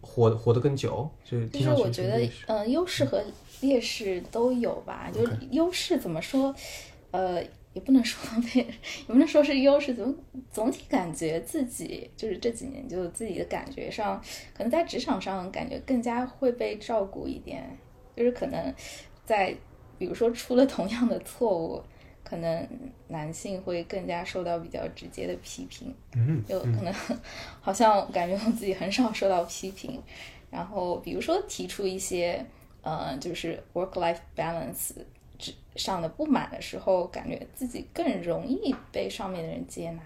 [0.00, 3.22] 活活得更久，就是就是我觉得嗯、优势和
[3.60, 5.10] 劣势都有吧。
[5.12, 6.54] 就是优势怎么说，
[7.10, 7.42] 呃，
[7.76, 10.16] 也不能说 被，也不能说是优势，总
[10.50, 14.18] 总体感觉自己就是这几年就自己的感觉上，
[14.56, 17.62] 可能在职场上感觉更加会被照顾一点，
[18.16, 18.74] 就是可能
[19.26, 19.54] 在
[19.98, 21.82] 比如说出了同样的错误。
[22.28, 22.68] 可能
[23.06, 26.92] 男性会更加受到比较直接的批评，嗯，就可能
[27.62, 30.02] 好像感觉我自己很少受到批评，
[30.50, 32.44] 然后比如说提出一些
[32.82, 35.06] 呃就是 work life balance 之
[35.76, 40.00] 上的不满的时候，感觉自己更容易被上面的人接纳。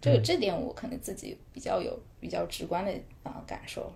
[0.00, 2.92] 这个这点我可能自己比较有比较直观的
[3.22, 3.92] 啊、呃感受。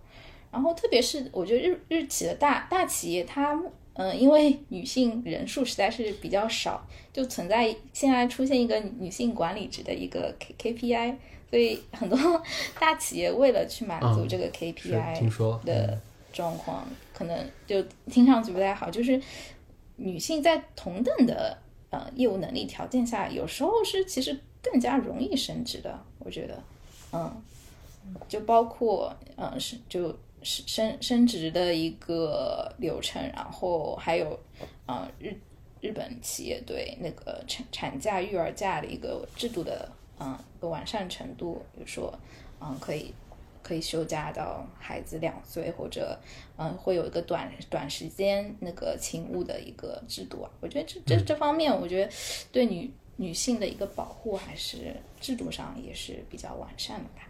[0.51, 3.53] 然后特别是我觉得日日企的大大企业，它
[3.95, 11.17] 嗯、呃因为女性人数实在是比较少，就存在现在出现一个女性管理职的一个 K KPI，
[11.49, 12.19] 所以很多
[12.79, 15.99] 大企业为了去满足嗯这个 KPI 的
[16.33, 18.91] 状况，可能就听上去不太好。
[18.91, 19.21] 就是
[19.97, 21.59] 女性在同等的
[21.91, 26.03] 呃业务能力条件下，有时候是其实更加容易升职的。
[26.19, 26.63] 我觉得，
[27.13, 27.43] 嗯，
[28.29, 34.39] 就包括嗯是就升升职的一个流程，然后还有、
[34.87, 35.37] 呃日
[35.81, 42.13] 日本企业对那个产产假、育儿假的一个制度的嗯完善程度，比如说
[42.61, 43.13] 嗯可以
[43.73, 46.21] 可以休假到孩子两岁，或者
[46.59, 50.51] 嗯会有一个短短时间那个勤务的一个制度啊。
[50.61, 52.13] 我觉得这这这方面，我觉得
[52.53, 57.27] 对女女性的一个保护还是制度上也是比较完善的吧。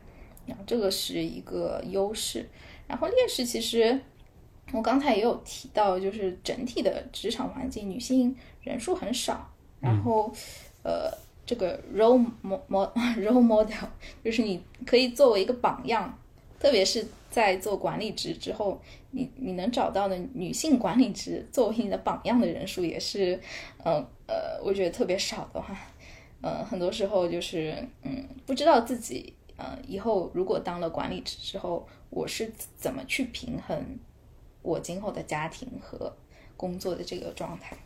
[0.48, 2.44] 然后这个是一个优势，
[2.88, 4.00] 然后劣势其实
[4.72, 10.34] 我刚才也有提到，就是整体的职场环境女性人数很少，然后、
[10.82, 11.08] 呃
[11.44, 13.88] 这个 role mo mo role model
[14.24, 16.16] 就是你可以作为一个榜样
[16.62, 23.34] 特别是在做管理职之后，你你能找到的女性管理职作为你的榜样的人数也是，
[23.84, 23.94] 嗯
[24.28, 25.76] 呃，我觉得特别少的话，
[26.40, 33.98] 呃，很多时候就是嗯，不知道自己呃以后如果当了管理职之后，我是怎么去平衡
[34.62, 36.16] 我今后的家庭和
[36.56, 37.76] 工作的这个状态。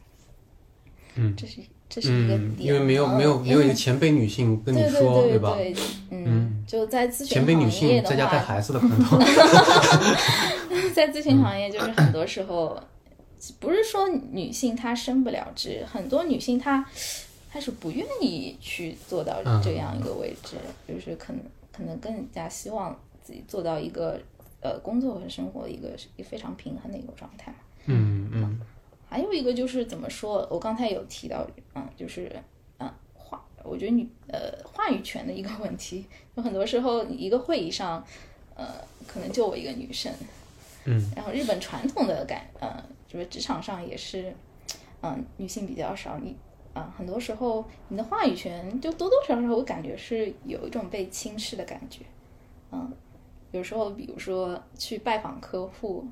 [1.14, 5.54] 嗯，这是这是一个嗯，点，因为没有嗯没有没有一个前辈女性跟你对说，对对吧？
[5.54, 5.74] 对，
[6.10, 9.18] 嗯，就在咨询前辈女行业在家带孩子的可能都，
[10.94, 12.80] 在咨询行业，就是很多时候，
[13.60, 16.84] 不是说女性她升不了职，很多女性她
[17.50, 20.56] 她是不愿意去做到嗯这样一个位置，
[20.88, 21.40] 就是可能
[21.72, 24.20] 可能更加希望自己做到一个
[24.60, 27.58] 呃工作和生活一个一个非常平衡的一个状态嘛。
[27.88, 28.55] 嗯嗯
[29.08, 32.30] 还有一个就是怎么说，我刚才有提到，嗯，就是
[32.78, 38.04] 嗯话，我觉得女呃话语权的一个问题，有很多时候一个会议上，
[38.56, 38.66] 呃，
[39.06, 40.12] 可能就我一个女生，
[40.86, 44.34] 嗯，然后日本传统的感，呃，就是职场上也是，
[45.02, 46.36] 嗯、女性比较少，你
[46.74, 52.04] 啊、很多时候你的话语权就多多少少我感觉是有一种被轻视的感觉，
[52.72, 52.92] 嗯，
[53.52, 56.04] 有时候比如说去拜访客户。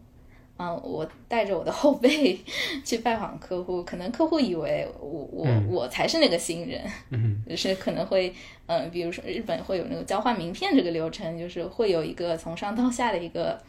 [0.57, 2.39] 嗯，我带着我的后辈
[2.85, 5.67] 去拜访客户，可能客户以为我我、嗯。
[5.69, 8.33] 我才是那个新人，嗯 就是可能会，
[8.67, 13.61] 嗯、比如说日本会有那个交换名片这个流程，就是会有一个从上到下的一个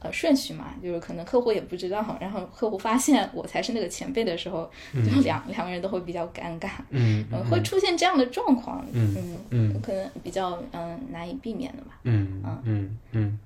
[0.00, 9.80] 呃顺序嘛，就是可能客户也不知道，然后客户发现我才是那个前辈的时候，就两两个人都会比较尴尬，嗯嗯，会出现这样的状况，嗯嗯嗯。
[9.80, 12.00] 可能比较嗯、难以避免的吧。
[12.02, 12.42] 嗯。
[12.64, 13.38] 嗯嗯，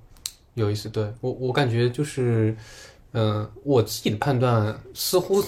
[0.60, 0.88] 有意思。
[0.88, 2.56] 对我我感觉就是，
[3.12, 5.42] 嗯、我自己的判断似乎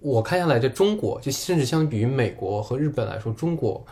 [0.00, 3.84] 我看下来，在中国，就甚至相比于美国和日本来说，中国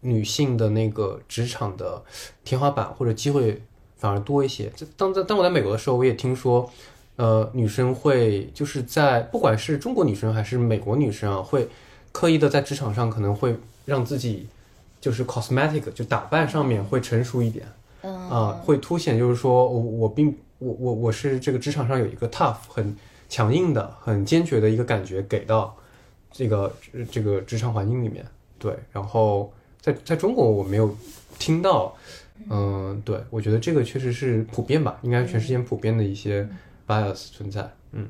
[0.00, 2.02] 女性的那个职场的
[2.42, 3.62] 天花板或者机会
[3.96, 4.72] 反而多一些。
[4.74, 6.70] 这当在当我在美国的时候，我也听说，
[7.16, 11.68] 呃，女生会就是在不管是中国女生还是美国女生啊，会
[12.12, 14.48] 刻意的在职场上可能会让自己
[15.00, 17.66] 就是 cosmetic 就打扮上面会成熟一点。
[18.06, 22.96] 嗯啊、会凸显就是说我我并我我我是这个职场上有一个 tough 很
[23.28, 25.76] 强硬的、很坚决的一个感觉给到
[26.30, 26.72] 这个
[27.10, 28.24] 这个职场环境里面。
[28.58, 30.96] 对，然后在在中国我没有
[31.38, 31.94] 听到，
[32.48, 36.48] 嗯、对我觉得这个确实是普遍吧，应该全世界普遍的一些
[36.86, 37.68] bias 存在。
[37.90, 38.08] 嗯，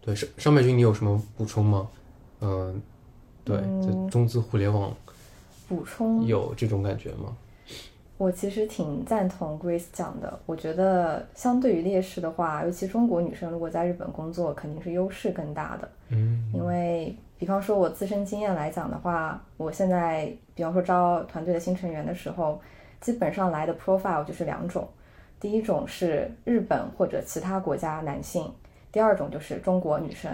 [0.00, 1.88] 对，上上麦君你有什么补充吗？
[2.40, 2.80] 嗯、
[3.44, 4.96] 对，嗯在中资互联网
[5.68, 7.36] 补充有这种感觉吗？
[8.20, 15.88] 我其实挺赞同 Grace 讲的，我觉得相对于劣势的话，尤其中国女生如果在日本工作，肯定是优势更大的。
[16.10, 22.60] 嗯因为比方说我自身经验来讲的话，我现在比方说招团队的新成员的时候，
[23.00, 24.86] 基本上来的 profile 就是两种，
[25.40, 28.52] 第一种是日本或者其他国家男性，
[28.92, 30.30] 第二种就是中国女生。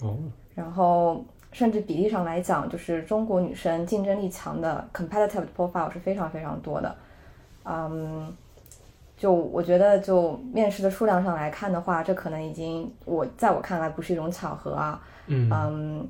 [0.00, 0.18] 哦，
[0.56, 6.96] 然后甚至比例上来讲，就是中国女生竞争力强的 competitive profile 是非常非常多的。
[7.64, 8.32] 嗯，
[9.16, 15.02] 就我觉得就面试的数量上来看的话，这可能已经我在我看来不是一种巧合啊。
[15.26, 16.08] 嗯嗯，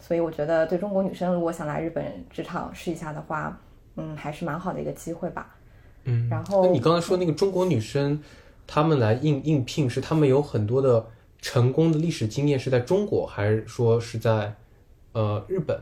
[0.00, 3.58] 所以我觉得对中国女生如果想来日本职场试一下的话，
[3.96, 5.54] 嗯，还是蛮好的一个机会吧。
[6.04, 8.22] 嗯，然后那你刚才说那个中国女生，
[8.66, 11.04] 她们来应应聘是她们有很多的
[11.46, 14.52] 成功的历史经验是在中国，还是说是在
[15.12, 15.78] 呃日本？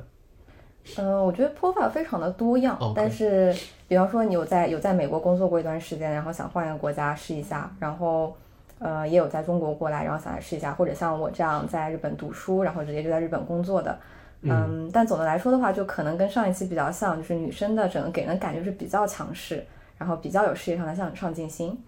[0.99, 3.51] 嗯，我觉得 profile 非常的多样但是
[3.89, 8.37] 比方说你有在有在美国工作过一段时间，然后想换一个国家试一下，然后
[8.79, 13.99] 呃也有在中国过来，然后想来试一下，或者像我这样在日本读书，然后直接就在日本工作的。
[14.43, 19.65] 嗯，但总的来说的话，就可能跟上一期比较像，就是女生的整个给人的感觉是比较强势，
[19.97, 21.83] 然后比较有事业上的上上进心，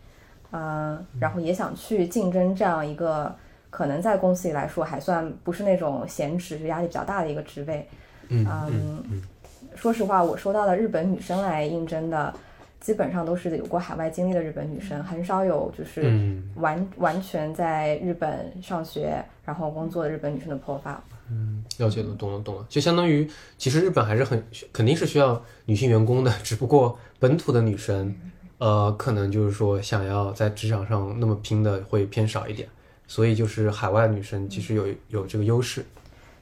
[0.52, 3.36] 嗯，然后也想去竞争这样一个
[3.76, 7.86] 可能在公司里来说还算不是那种闲职，就压力比较大的一个职位。
[8.28, 8.46] 嗯
[9.10, 9.22] 嗯，
[9.74, 12.32] 说实话，我收到的日本女生来应征的，
[12.80, 20.96] 基本上都是有过海外经历的日本女生，很少有就是嗯完、完全在日本上学然后工作的日本女生的 profile。
[21.30, 22.64] 嗯，了解了，懂了，懂了。
[22.70, 28.16] 就相当于，其实日本还是很肯定是需要女性员工的，只不过本土的女生，
[28.56, 32.66] 呃，可能就是说想要在职场上那么拼的会偏少一点，
[33.06, 35.84] 所以就是海外女生其实有有这个优势，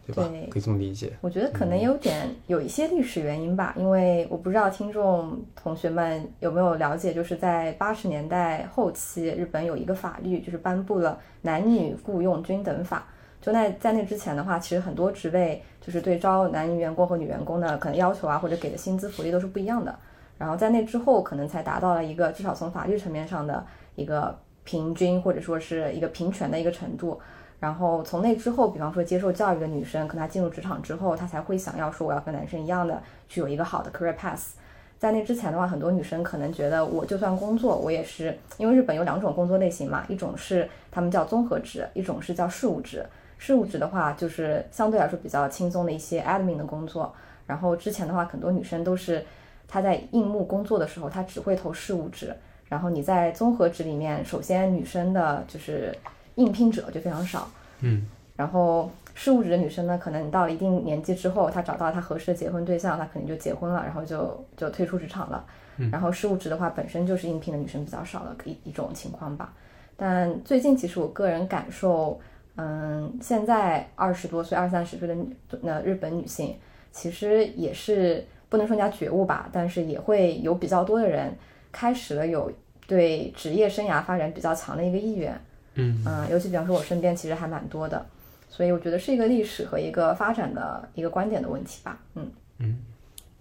[0.07, 0.27] 对吧？
[0.29, 1.12] 对可以这么理解。
[1.20, 13.07] 我觉得可能有点有一些历史原因吧，因为我不知道听众同学们有没有了解，就是在八十年代后期，日本有一个法律，就是颁布了男女雇佣均等法。
[13.42, 19.94] 就那在那之前的话，其实很多职位就是对招男员工和女员工的可能要求啊，或者给的薪资福利都是不一样的。
[20.38, 23.64] 然后在那之后，可能才达到了一个至少从法律层面上的
[23.96, 27.20] 一个平均或者说是一个平权的一个程度。
[27.61, 34.50] 然后从那之后，比方说接受教育的女生，可能她进入职场之后，她才会想要说我要跟男生一样的去有一个好的 career path。
[34.98, 43.05] 在那之前的话，很多女生可能觉得我就算工作，我也是因为日本有两种工作类型嘛，一种是他们叫综合职，一种是叫事务职。
[43.38, 47.14] 事务职的话，就是相对来说比较轻松的一些 admin 的工作。
[47.46, 49.22] 然后之前的话，很多女生都是
[49.68, 52.35] 她在应募工作的时候，她只会投事务职。
[52.68, 55.96] 然后你在综合职里面，首先女生的就是。
[56.37, 57.48] 应聘者就非常少，
[57.79, 65.44] 嗯，然后事务职的女生呢，可能你到了一定年纪之后，她找到她合适的结婚对象，她肯定就结婚了，然后就就退出职场了。
[65.92, 69.53] 然后事务职的话，本身就是应聘的女生比较少的一一种情况吧。
[69.96, 72.20] 但最近其实我个人感受，
[72.57, 75.16] 嗯，现在二十多岁、二三十岁的
[75.61, 76.57] 那日本女性，
[76.90, 81.33] 其实也是不能说人家觉悟吧，但是也会有比较多的人
[81.74, 82.50] 开始了有
[82.87, 85.38] 对职业生涯发展比较强的一个意愿。
[85.74, 88.06] 嗯尤其比方说，我身边其实还蛮多的，
[88.48, 91.98] 所以我觉得是一个历史和一个发展的一个观点的问题吧。
[92.14, 92.78] 嗯嗯，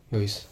[0.09, 0.47] 有意思。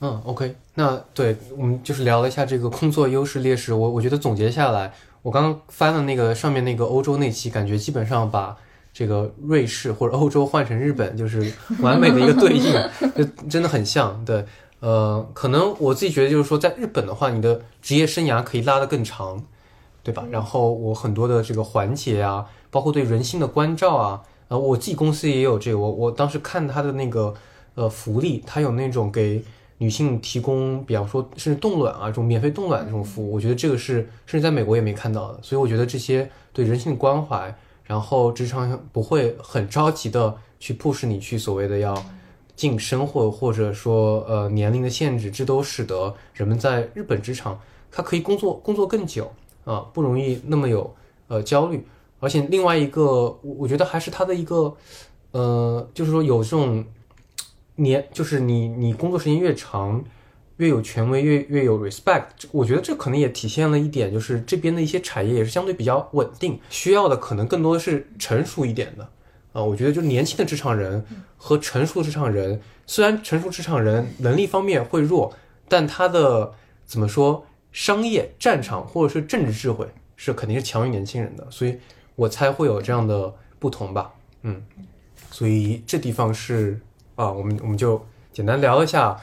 [0.00, 3.72] 嗯，OK，那对我们就是聊了一下这个工作优势劣势。
[3.72, 8.54] 我我觉得总结下来，我刚刚翻了那个上面那个欧洲那期，感觉基本上把
[8.92, 12.74] 这个瑞士或者欧洲换成日本，就是完美的一个对应，
[13.16, 14.22] 就真的很像。
[14.26, 14.44] 对，
[14.80, 19.44] 呃，可能我自己觉得就是说，在日本的话，你的职业生涯可以拉得更长。
[20.06, 20.24] 对吧？
[20.30, 25.78] 然后我很多的这个环节啊，包括对人性的关照啊，呃，我自己公司也有这个。
[25.80, 27.34] 我我当时看他的那个
[27.74, 29.42] 呃福利，他有那种给
[29.78, 35.40] 女性提供，比方说甚至冻卵啊这种免费冻卵这种服务，我觉得这个是甚至在美国也没看到的。
[35.42, 41.92] 所以我觉得这些对人性的关怀，然后职场上不会很着急的去迫使你去所谓的要
[42.56, 47.60] 晋升或或者说呃年龄的限制，这都使得人们在日本职场
[47.92, 49.30] 他可以工作工作更久。
[49.66, 50.94] 啊，不容易那么有
[51.26, 51.84] 呃焦虑，
[52.20, 54.72] 而且另外一个，我我觉得还是他的一个，
[55.32, 56.84] 呃，就是说有这种
[57.74, 60.04] 年，就是你你工作时间越长，
[60.58, 69.08] 越有权威，越越有 respect，我觉得这可能也体现了一点，就是这边的一些产业也是相对比较稳定，需要的可能更多的是成熟一点的
[69.56, 69.62] 啊。
[69.62, 71.04] 我觉得就年轻的职场人
[71.36, 75.32] 和成熟的职场人，虽然成熟职场人能力方面会弱，
[75.68, 76.52] 但他的
[76.84, 77.44] 怎么说？
[77.72, 81.78] 商业战场或者是政治智慧是肯定是强于年轻人的，所以
[82.14, 84.14] 我猜会有这样的不同吧。
[84.40, 84.62] 嗯，
[85.30, 86.80] 所以这地方是
[87.16, 89.14] 啊，我们我们就简单聊一下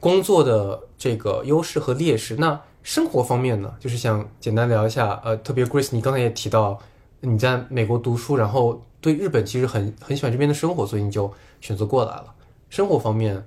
[0.00, 2.34] 工作的这个优势和劣势。
[2.34, 5.20] 那生活方面呢，就是想简单聊一下。
[5.22, 6.76] 呃，特别 Grace，你刚才也提到
[7.20, 12.34] 你在美国读书，然后对日本其实很很喜欢这边的生活，所以你就选择过来了。
[12.70, 13.46] 生活方面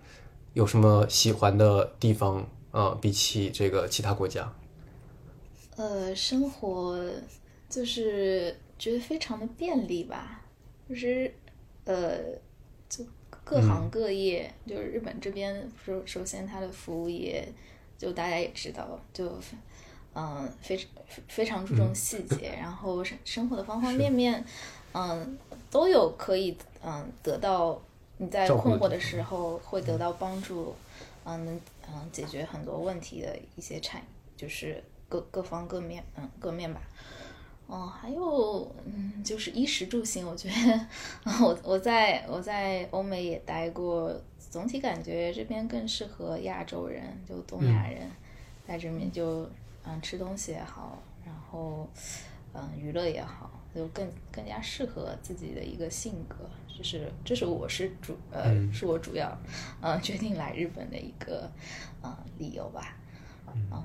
[0.54, 2.46] 有什么喜欢的地方？
[2.72, 4.54] 呃，比起这个其他国家，
[5.78, 7.10] 呃，生活
[7.70, 10.42] 就是觉得非常的便利吧，
[10.90, 11.34] 就是
[11.86, 12.18] 呃，
[12.90, 13.06] 就
[13.46, 17.48] 各行各业，就是日本这边首首先它的服务业，
[17.98, 19.32] 就大家也知道，就
[20.14, 20.90] 嗯，非常
[21.30, 24.44] 非常注重细节，然后生生活的方方面面，
[24.92, 25.38] 嗯，
[25.72, 27.80] 都有可以嗯得到
[28.18, 30.76] 你在困惑的时候会得到帮助。
[31.28, 31.60] 嗯，能
[31.92, 34.00] 嗯解决很多问题的一些产，
[34.38, 36.80] 就是各各方各面，嗯，各面吧。
[37.66, 40.88] 哦，还有嗯，就是衣食住行，我觉得
[41.44, 44.16] 我我在我在欧美也待过，
[44.52, 48.08] 总体感觉这边更适合亚洲人，就东亚人
[48.68, 49.50] 在这边就
[49.84, 51.90] 嗯吃东西也好，然后
[52.54, 56.38] 嗯娱乐也好，就更更加适合自己的一个性格。
[56.68, 59.38] 就是，这是我是主呃，是我主要
[59.82, 61.52] 呃决定来日本的一个
[62.02, 62.98] 呃理由吧，
[63.54, 63.84] 嗯，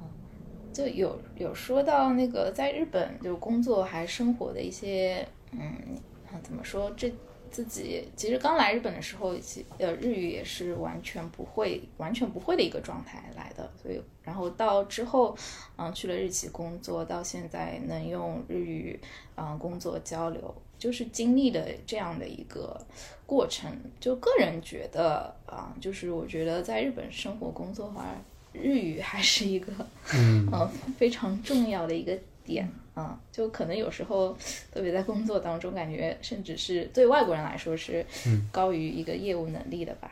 [0.72, 5.96] 就有有说到那个在日本就工作还生活的一些嗯，
[6.42, 7.12] 怎么说这。
[7.50, 15.36] 自己其实刚来日本的时候，其呃日语也是完全不会、完全不会的一个状态来的，所以然后到之后，
[15.76, 18.98] 嗯去了日企工作，到现在能用日语
[19.36, 22.80] 嗯工作交流，就是经历了这样的一个
[23.26, 23.70] 过程。
[23.98, 28.04] 就个人觉得啊，就是我觉得在日本生活工作的话，
[28.52, 29.72] 日语还是一个
[30.14, 32.70] 嗯非常重要的一个点。
[32.96, 34.36] 嗯，就可能有时候，
[34.72, 38.04] 特别在工作当中，感觉甚至是对外国人来说是
[38.50, 40.10] 高于一个业务能力的吧。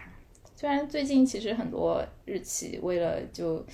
[0.54, 3.64] 虽然最近其实很多日企为了就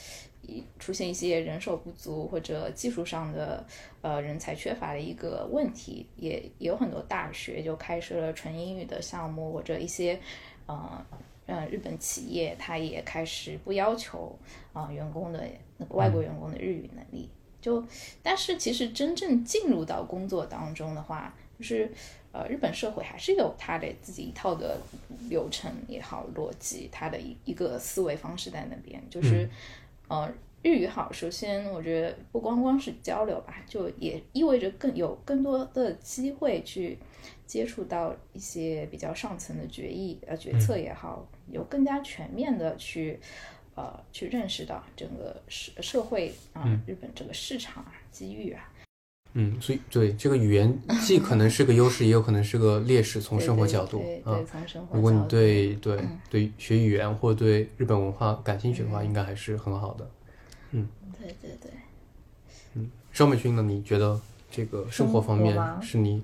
[0.78, 3.64] 出现一些人手不足或者技术上的
[4.02, 10.18] 呃人才缺乏的一个问题，也也有很多大学就开设了纯英语的项目或者一些
[10.66, 11.06] 呃
[11.46, 14.38] 呃，日本企业它也开始不要求
[14.72, 15.46] 啊、员工的
[15.76, 17.28] 那个外国员工的日语能力。
[17.64, 17.82] 就，
[18.22, 21.90] 但是其实真正进入到工作当中的话，就是
[22.30, 24.78] 呃，日本社会还是有它的自己一套的
[25.30, 29.02] 流程也好，逻辑，它的一一个思维方式在那边。
[29.08, 29.48] 就是、
[30.08, 36.98] 呃，日语好，首先我觉得不光光是交流吧，就也意味着更有更多的机会去
[37.46, 43.18] 接触到一些比较上层的决议呃决策也好，有更加全面的去。
[43.74, 48.72] 呃，去认识到整个社社会啊、日本这个市场啊、机遇啊，
[49.32, 53.20] 嗯，所以对这个语言既可能是个优势，也有可能是个劣势。
[53.20, 60.08] 从生活角度啊对对对，从生活如果你对对嗯对学语言或对日本文化感兴趣的话，应该还是很好的。
[60.70, 61.70] 嗯对对对，
[62.74, 63.62] 嗯邵美君呢？
[63.62, 64.20] 你觉得
[64.50, 66.22] 这个生活方面是你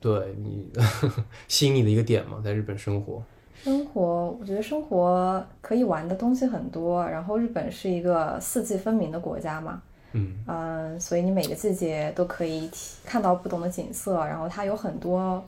[0.00, 0.68] 对你
[1.48, 2.42] 吸引你的一个点吗？
[2.44, 3.24] 在日本生活，
[3.64, 7.02] 生活，我觉得生活可以玩的东西很多。
[7.08, 9.80] 然后日本是一个四季分明的国家嘛，
[10.12, 12.70] 嗯嗯，所以你每个季节都可以
[13.06, 14.18] 看到不同的景色。
[14.26, 15.42] 然后它有很多，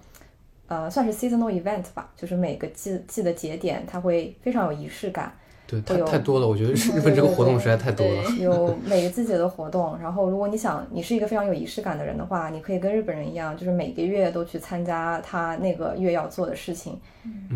[0.67, 5.31] 呃，算是 seasonal event 吧，就是每个季季的节点，它会非常有仪式感。
[5.67, 6.47] 对，太会有太多了。
[6.47, 8.23] 我觉得日本这个活动实在太多了。
[8.25, 17.01] 对有 每个季节的活动，然后如果你想你是一个非常有仪式感的人的话，你可以跟日本人一样，就是每个月都去参加他那个月要做的事情。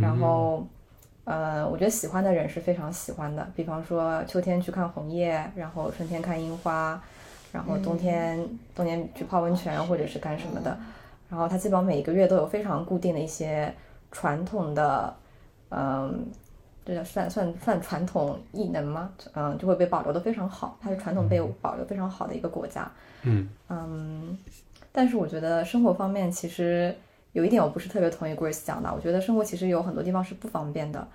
[0.00, 0.66] 然后，
[1.24, 3.46] 呃，我觉得喜欢的人是非常喜欢的。
[3.54, 7.00] 比方说秋天去看红叶，然后春天看樱花，
[7.52, 8.44] 然后冬天、
[8.74, 10.76] 冬天去泡温泉或者是干什么的。
[11.28, 13.72] 然后他基本上每个月都有非常固定的一些
[14.11, 15.14] 传统的，
[15.68, 16.26] 嗯。
[16.85, 19.11] 这叫算算算传统异能吗？
[19.35, 22.91] 嗯，就会被保留的非常好，它是传统被保留非常好的一个国家。
[23.22, 24.39] 嗯嗯，
[24.91, 26.95] 但是我觉得生活方面其实
[27.33, 31.07] 有一点我不是特别同意 Grace 讲的，我觉得生活其实有很多地方是不方便的。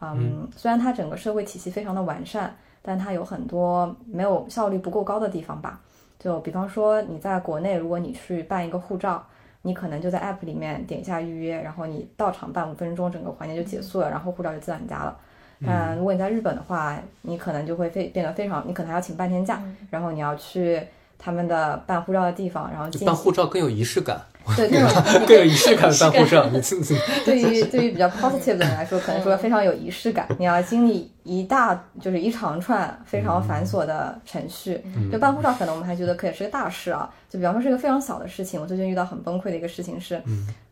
[0.00, 5.78] 嗯，虽然它整个社会体系非常的完善，但它有很多没有效率不够高的地方吧。
[6.18, 9.24] 就比方说你在国内，如果你去办一个护照，
[9.62, 15.16] 你可能就在 App 里面点一下预约，然后你到场办五分钟，整个环节就结束了，然后护照就寄到你家了。
[15.66, 20.82] 但如果你在日本的话，你可能就会非变得非常，你可能还要请半天假，然后你要去
[21.18, 24.18] 他们的办护照的地方，然后进办护照更有仪式感，
[24.56, 25.90] 对 那种更有仪式感。
[26.00, 26.48] 办护照，
[27.24, 30.26] 对于对于比较 positive 的人来说，可能说非常有仪式感。
[30.38, 34.82] 你要经历一大就是一长串非常繁琐的程序。
[35.12, 37.08] 就办护照，可能我们还觉得可以是个大事啊。
[37.28, 40.20] 就比方说是一个非常小的事情，我最近遇到很崩溃的一个事情是，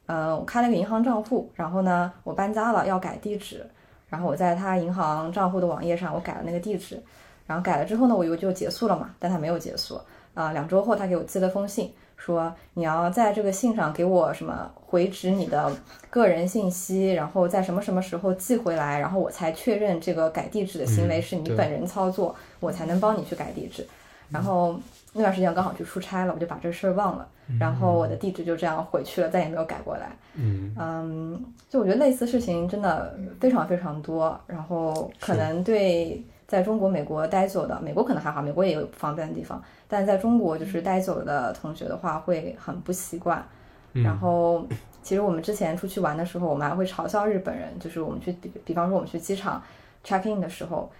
[0.06, 3.64] 嗯、我开了一个银行账户，然后呢，我搬家了要改地址，
[4.08, 7.00] 然后我在他银行账户的网页上我改了那个地址，
[7.46, 10.00] 然后改了之后呢，我以为就结束了嘛，但他没有结束。
[10.34, 15.72] 啊、两周后他给我寄了封信，说你要在这个信上给我什么回执你的
[16.10, 23.86] 个人信息，然后在什么什么时候寄回来，然后我才确认这个改地址的行为是你本人操作，我才能帮你去改地址。
[24.30, 24.78] 然后
[25.14, 27.26] 那段时间我刚好去出差了，我就把这事儿忘了，
[27.58, 30.10] 然后我的地址就这样回去了，再也没有改过来。
[30.34, 43.46] 嗯嗯，就我觉得类似事情真的非常非常多，然后可能对在中国、美国待久的，美国可能还好，美国也有不方便的地方，但在中国就是待久的同学的话会很不习惯。
[43.92, 44.66] 然后
[45.03, 49.62] 其实我们之前出去玩的时候，我们还会嘲笑日本人，就是我们去比比方说我们去机场
[50.05, 50.90] check in 的时候。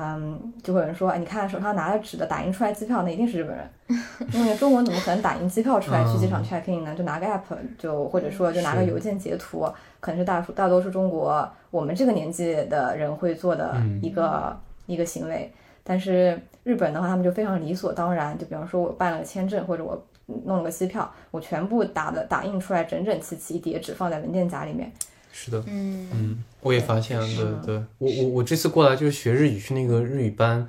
[0.00, 3.68] 嗯，就会有人说，哎，你看手上拿着纸的打印出来机票，那一定是日本人，
[4.32, 6.94] 因为中国怎么可能打印机票出来去机场 check in 呢？
[6.94, 7.40] 就拿个 app，
[7.76, 14.56] 就或者说就拿个邮件截图，可能是大数大多数中国我们这个年纪的人会做的一个、
[14.88, 15.48] 一个行为。
[15.84, 20.04] 但是日本的话，他们就非常理所当然，就比方说我办了个签证或者我
[20.44, 24.92] 弄了个机票，我全部打的打印出来整整齐齐一叠纸放在文件夹里面。
[25.32, 27.26] 是的，嗯嗯，我也发现了，
[27.64, 30.68] 对对，我我我这次过来就是学日语，去那个日语班，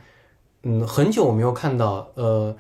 [0.63, 2.55] 嗯，很久我没有看到，呃，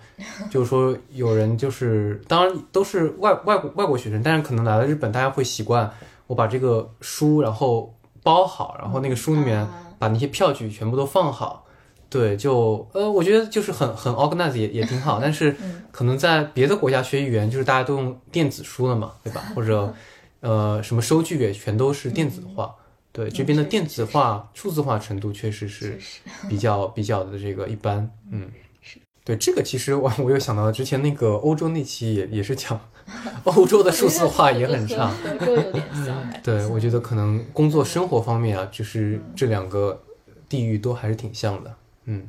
[0.49, 5.89] 就是说有人就是，当然都是外外国外国学生，但是可能来了日本，大家会习惯
[6.25, 7.93] 我把这个书然后
[8.23, 11.67] 包好，然后那个书里面啊把那些票据全部都放好。
[12.09, 15.55] 对，就呃，我觉得就是很很 organize 也也挺好，但是
[15.91, 19.43] 可能在别的国家学语言，就是大家都用电子书了嘛，对吧？
[19.53, 19.93] 或者
[20.39, 22.73] 呃，什么收据也全都是电子化。
[23.11, 25.99] 对，这边的电子化、数字化程度确实是
[26.47, 28.09] 比较比较的这个一般。
[28.31, 28.49] 嗯，
[29.29, 32.81] 对，这个其实我我又想到了之前那个欧洲那期也也是讲
[33.43, 35.13] 欧洲的数字化也很差。
[36.41, 40.01] 对，我觉得可能工作生活方面啊，就是这两个
[40.49, 41.75] 地域都还是挺像的。
[42.05, 42.27] 嗯，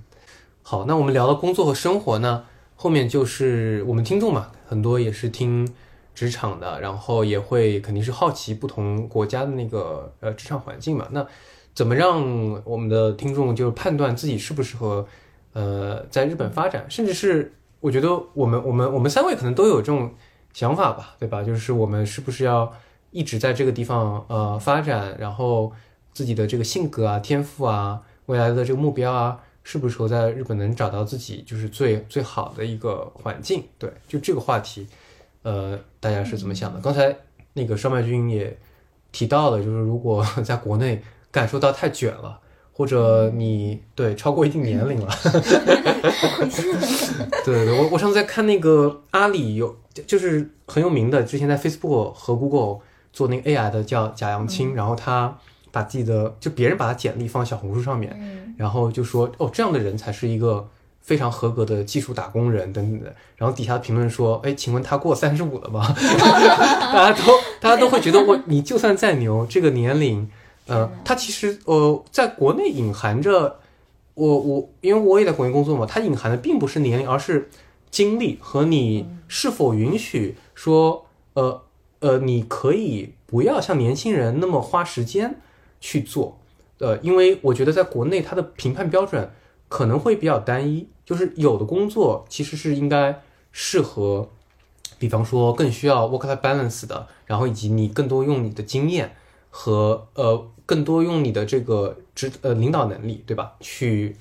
[0.62, 2.44] 好，那我们聊了工作和生活呢，
[2.76, 5.66] 后面就是我们听众嘛，很多也是听
[6.14, 11.08] 职场的，然后也会肯定是好奇不同国家的那个呃职场环境嘛。
[11.12, 11.26] 那
[11.72, 15.06] 怎么让我们的听众就是判断自己适不适合
[15.52, 20.12] 呃在日本发展，甚至是我觉得我们我们我们三位可能都有这种
[20.52, 21.42] 想法吧，对吧？
[21.42, 22.72] 就是我们是不是要
[23.10, 25.72] 一直在这个地方呃发展，然后
[26.12, 33.64] 自己的这个性格啊、天赋啊、未来的这个目标啊，是不是说在日本能找到自己就是最最好的一个环境？
[33.78, 34.86] 对，就这个话题，
[35.42, 36.80] 呃，大家是怎么想的？
[36.80, 37.16] 刚才
[37.54, 38.56] 那个烧麦君也
[39.10, 42.38] 提到了，就是如果在国内感受到太卷了。
[42.80, 45.08] 或者你对超过一定年龄了，
[47.44, 49.76] 对 对对，我我上次在看那个阿里有
[50.06, 52.78] 就是很有名的，之前在 Facebook 和 Google
[53.12, 55.36] 做那个 AI 的叫贾扬青，然后他
[55.70, 58.18] 把自己的就别人把他简历放小红书上面，
[58.56, 60.66] 然后就说哦这样的人才是一个
[61.02, 65.86] 非常合格的技术打工人等等的，然后底下评论说哎请问他过三十五了吗？
[66.00, 70.30] 大家都大家都会觉得我你就算再牛，这个年龄。
[70.70, 73.58] 呃，它其实呃，在国内隐含着，
[74.14, 77.50] 我我因为我也在国内工作嘛，它隐含的并不是年龄，而是
[77.90, 81.62] 经历和你是否允许说，呃
[81.98, 85.40] 呃，你可以不要像年轻人那么花时间
[85.80, 86.38] 去做，
[86.78, 89.28] 呃，因为我觉得在国内它的评判标准
[89.68, 94.28] 可能会比较单一，就是有的工作其实是应该适合，
[95.00, 99.16] 比方说更需要 work life balance 的，然后以及你更多用你的经验
[99.50, 100.46] 和呃。
[100.70, 103.54] 更多用你的这个指呃领导能力，对吧？
[103.58, 104.14] 去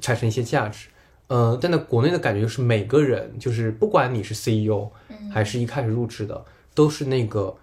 [0.00, 0.88] 产生一些价值，
[1.28, 4.90] 呃，但在国内的感觉就是每个人就是不管你是 CEO，
[5.32, 7.56] 还是一开始入职的，都是那个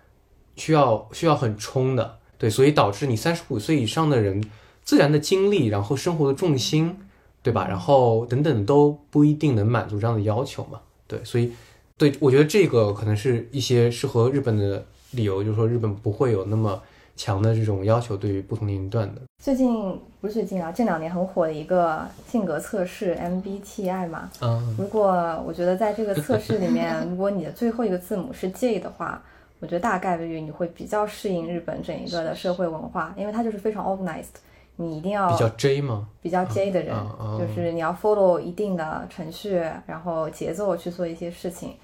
[0.56, 4.42] 需要需要很冲的，对，所以导致你三十五岁以上的人
[4.82, 6.98] 自然的精力，然后生活的重心，
[7.44, 7.68] 对吧？
[7.68, 11.52] 然后等等都不一定能满足这样的要求嘛，对，所以
[11.98, 16.82] 对我觉得这个可能是一些适合日本的理由，就是说日本不会有那么。
[17.16, 24.30] 强的这种要求对于不同年龄段的，最近不是最近啊，这两年很火的一个性格测试 MBTI 嘛。
[24.42, 24.76] 嗯。
[24.78, 25.12] 如果
[25.46, 29.22] 我觉得在这个测试里面， 如果你的最后一个字母是 J 的话，
[29.60, 34.40] 我觉得大概率你会比较适应日本整一个的社会文化，因为它就是非常 organized，
[34.76, 36.08] 你一定要比较 J 吗？
[36.22, 36.96] 比较 J 的人，
[37.38, 41.76] 就是你要 follow 一定的程序，然后节奏去做一些事情，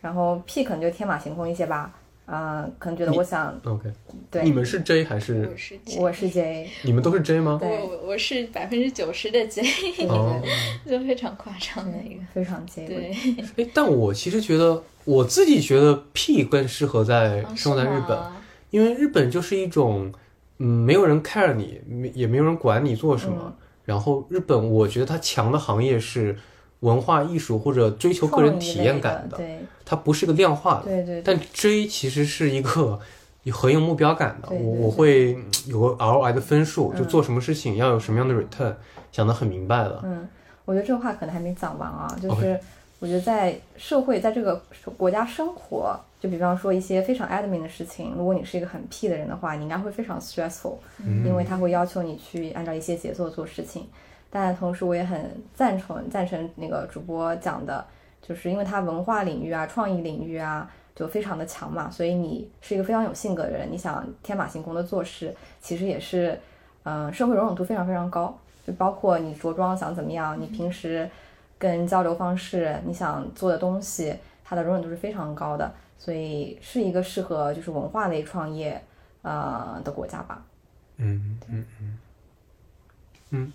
[0.00, 1.92] 然后 P 可能就天马行空一些吧。
[2.26, 3.88] 啊，可能觉得我想，OK，
[4.30, 5.48] 对，你们是 J 还是？
[5.48, 7.60] 我是我是 J，你们都是 J 吗？
[7.62, 9.62] 我我是百分之九十的 J，
[10.84, 12.86] 就非常夸张的一个，非常 J。
[12.86, 13.16] 对，
[13.64, 18.18] 哎，但我其实觉得，我自己觉得 P 更适合在生活在日本，
[18.70, 20.12] 因为日本就是一种，
[20.58, 23.54] 嗯，没有人 care 你，没也没有人管你做什么，
[23.84, 26.36] 然后日本我觉得它强的行业是。
[26.80, 31.22] 文化艺术或者追求个人体验感的，对，它不是个量化的，对对。
[31.22, 32.98] 但追其实是一个
[33.52, 38.74] 很有目标感的，我我会有个 ROI 的分数，就做什么事情要有什么样的 return，
[39.10, 40.00] 想得很明白了。
[40.04, 40.28] 嗯，
[40.64, 42.58] 我觉得这话可能还没讲完啊，就是
[42.98, 44.60] 我觉得在社会在这个
[44.96, 50.76] 国家生活，就比方说一些非常 admin 的事情，如果你是一个很 P 的人的话，你应该会非常 stressful，
[51.24, 53.86] 因为他会要求你去按照一些节奏做事情。
[54.30, 57.84] 但同时，我也很赞成赞成那个主播讲的，
[58.20, 66.38] 就是因为他文化领域啊、创意领域啊就非常的强嘛，所以你是一个非常有性格的人，你想天马行空的做事，其实也是，
[66.84, 68.36] 嗯，社会容忍度非常非常高。
[68.66, 71.08] 就包括你着装想怎么样，你平时
[71.56, 78.82] 跟交流方式，你想做的东西，它的容忍度是非常高的，所以是一个适合就是文化类创业
[79.22, 80.42] 呃的国家吧。
[80.96, 81.64] 嗯嗯嗯。
[81.80, 81.98] 嗯，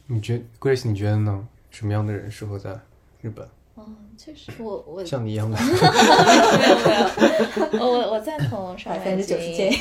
[0.07, 1.47] 你觉 Grace，你觉得呢？
[1.69, 2.77] 什么样的人适合在
[3.21, 3.47] 日本？
[3.77, 5.73] 嗯，确实，我我像你一样的， 没有
[7.71, 9.35] 没有，我我赞同上海君，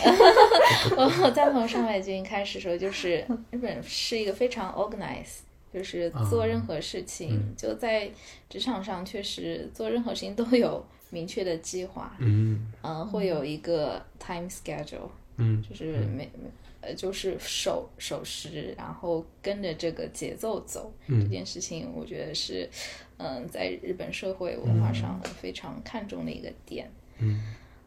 [0.97, 5.41] 我我赞同上海君开始说，就是日本是一个非常 organized，
[5.74, 8.09] 就是做任何事情就在
[8.49, 12.68] 职场上，确实做任何事情都有明确的计划，嗯。
[12.82, 16.49] 嗯，会有一个 time schedule，嗯，就是每每。
[16.82, 22.66] 呃，就是守守时，然后跟着这个节奏走，这件事情我觉得是，
[23.18, 26.90] 嗯，在日本社会文化上非常看重的一个点。
[27.18, 27.38] 嗯，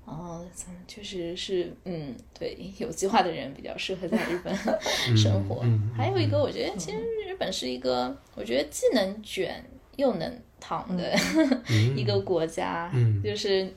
[0.05, 0.45] 然后
[0.87, 4.55] 确实是，嗯，对，有计划的人比较适合在日本
[5.17, 5.65] 生活。
[5.97, 9.65] 还有一个，我觉得其实日本是一个，我觉得既能卷
[9.95, 11.15] 又能躺的
[11.97, 12.91] 一个国家。
[12.93, 13.67] 嗯，就是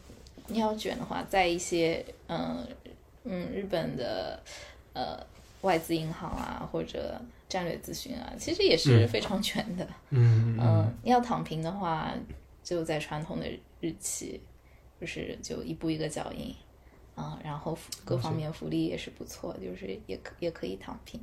[0.49, 2.67] 你要卷的话，在一些，嗯
[3.25, 4.39] 嗯，日本的。
[4.97, 5.27] 呃，
[5.61, 7.21] 外资银行啊，或者
[7.51, 9.87] 战略咨询啊，其实也是非常全的。
[10.09, 12.15] 嗯嗯，要躺平的话，
[12.65, 13.47] 就在传统的
[13.83, 14.41] 日期，
[14.99, 16.55] 就是就一步一个脚印
[17.15, 17.77] 啊，然后
[18.07, 21.21] 各方面福利也是不错，就是也可也可以躺平。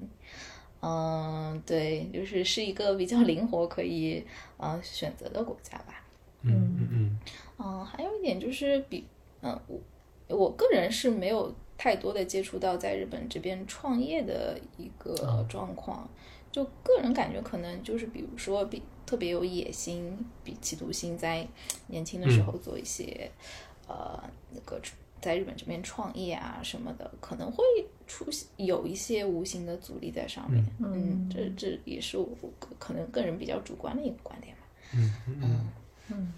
[0.81, 4.23] 嗯，对，就是是一个比较灵活可以
[4.57, 6.05] 呃选择的国家吧。
[6.41, 7.19] 嗯嗯嗯
[7.57, 9.07] 嗯，还有一点就是比，
[9.41, 16.07] 嗯，我我个人是没有太多的接触到在日本这边创业的一个状况，
[16.51, 21.45] 就个人感觉可能就是比如说比特别有野心、比企图心，在
[21.87, 23.29] 年轻的时候做一些、
[23.87, 24.79] 呃那个
[25.21, 27.63] 在日本这边创业啊什么的，可能会
[28.05, 30.61] 出现有一些无形的阻力在上面。
[30.79, 32.27] 嗯，这这也是我
[32.77, 34.61] 可能个人比较主观的一个观点吧。
[34.93, 35.69] 嗯嗯
[36.09, 36.33] 嗯，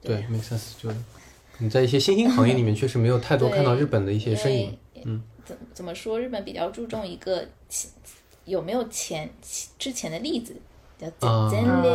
[0.00, 0.72] 对，make sense。
[0.82, 0.90] 就
[1.58, 4.76] 你在一些新兴行业里面， 确实没有太多看到日本的一些身影。
[5.04, 6.20] 嗯，怎怎么说？
[6.20, 7.90] 日本比较注重一个前
[8.44, 9.28] 有没有前
[9.78, 10.54] 之前的例子，
[10.98, 11.08] 叫
[11.50, 11.88] 前例，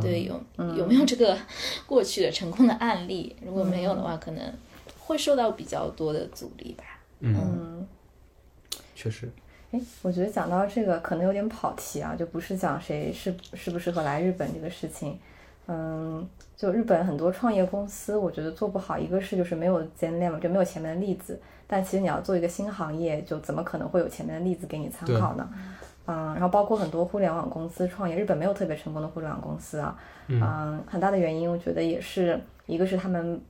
[0.00, 0.40] 对，有
[0.76, 1.36] 有没有这个
[1.86, 3.34] 过去的成功的案例？
[3.44, 4.54] 如果没有的话，可能
[4.98, 6.84] 会受到比较多的阻力吧。
[7.20, 7.86] 嗯，
[8.94, 9.30] 确实。
[9.70, 15.18] 哎，我觉得讲到这个可能有点跑题啊，就不是讲谁适适不适合来日本这个事情。
[15.66, 21.40] 嗯，就日本很多创业公司，我觉得做不好，一个是就是没有前例嘛，就没有前面的例子。
[21.72, 25.48] 但其实你要做一个新行业，就怎么可能会有前面的例子给你参考呢？
[26.06, 29.98] 嗯，然后包括很多互联网公司创业，日本没有特别成功的互联网公司啊。
[30.26, 33.40] 嗯，很大的原因，我觉得也是一个是他们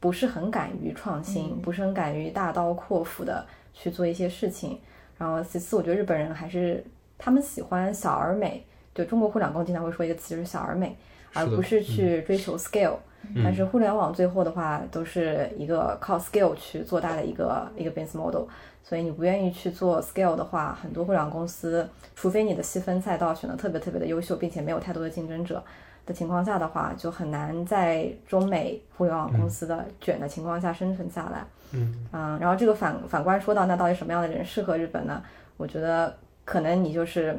[0.00, 4.80] 不是很敢于创新，不是很敢于大刀阔斧的去做一些事情。
[5.16, 6.84] 然后其次，我觉得日本人还是
[7.16, 10.96] 他们喜欢小而美，就中国互联网公司经常会说一个词就是小而美。
[11.34, 12.96] 而不是去追求 scale，
[13.44, 18.44] 但是互联网最后的话都是一个靠 scale 去做大的一个一个 business model，
[18.82, 25.62] 所以你不愿意去做 scale 的话，很多互联网公司，除非你的细分赛道选的特别特别的优秀，并且没有太多的竞争者
[26.06, 31.44] 的情况下的话，就很难在中美互联网公司的卷的情况下生存下来。
[31.72, 35.22] 嗯嗯，然后这个反反观说到，那到底什么样的人适合日本呢？
[35.58, 36.16] 我觉得
[36.46, 37.38] 可能你就是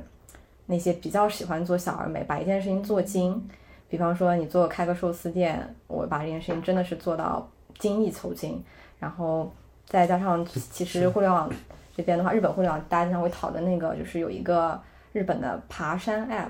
[0.68, 3.50] 那些比较喜欢做小而美，把一件事情做精。
[3.90, 8.64] 比方说，你做开个寿司店，我把这件事情真的是做到精益求精，
[9.00, 9.52] 然后
[9.88, 11.50] 再加上，其实互联网
[11.96, 14.80] 这边的话，日本互联网大家经常会讨论那个，就是有一个
[15.12, 16.50] 日本的爬山 app，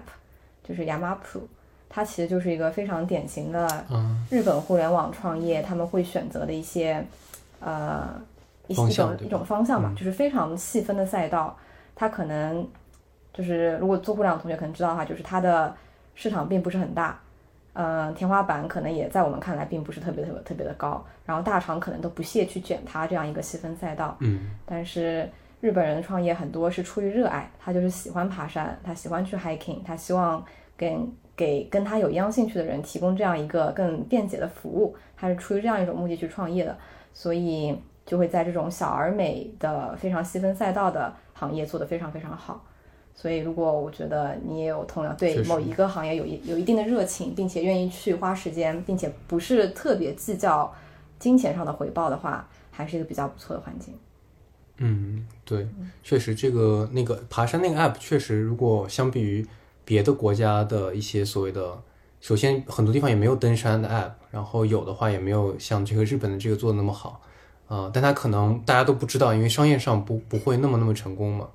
[0.67, 1.47] 就是亚马普，
[1.87, 3.85] 它其实就是一个非常典型的
[4.29, 7.01] 日本互联网创业他们会选择的一些
[7.61, 8.21] 呃
[8.67, 11.57] 一一种一种方向吧，就是非常细分的赛道，
[11.95, 12.67] 它可能
[13.33, 15.73] 就是如果做互联网同学可能知道的话，就是它的
[16.15, 17.17] 市场并不是很大。
[17.73, 24.17] 嗯，天花板可能也在我们看来并不是特别特别特别的高，然后大厂可能都不屑去卷它这样一个细分赛道。
[24.19, 25.29] 嗯，但是
[25.61, 30.43] 日本人创业很多是出于热爱，他就是喜欢爬山，他喜欢去 hiking，他希望
[30.75, 36.77] 跟给跟他有一样兴趣的人提供这样一个更便捷的服务，他是出于这样一种目的去创业的，
[37.13, 42.65] 所以就会在这种小而美的非常细分赛道的行业做得非常非常好。
[43.21, 50.73] 所以，如果我觉得你也有同样对某一个行业有一有一定的热情，并且愿意去花时间，并且不是特别计较
[51.19, 53.93] 金钱上的回报的话，还是一个比较不错的环境。
[54.77, 55.67] 嗯，对，
[56.01, 59.45] 确实，这个那个爬山那个 app 确实，如果相比于
[59.83, 61.77] 别的国家的一些所谓的，
[62.21, 67.19] 首先很多地方也没有登山的 app，然后有的话也没有像这个日本的这个做的那么好
[67.67, 71.49] 啊，但它可能大家都不知道，因为商业上不不会那么那么成功嘛。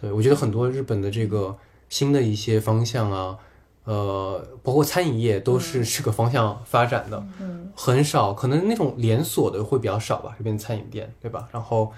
[0.00, 1.56] 对，我觉得很多日本的这个
[1.88, 3.36] 新的一些方向啊，
[3.82, 11.48] 呃，包括餐饮业都是这个方向发展的，嗯，很少，可能那种连锁的会比较少吧，这边餐饮店，对吧？
[11.50, 11.92] 然后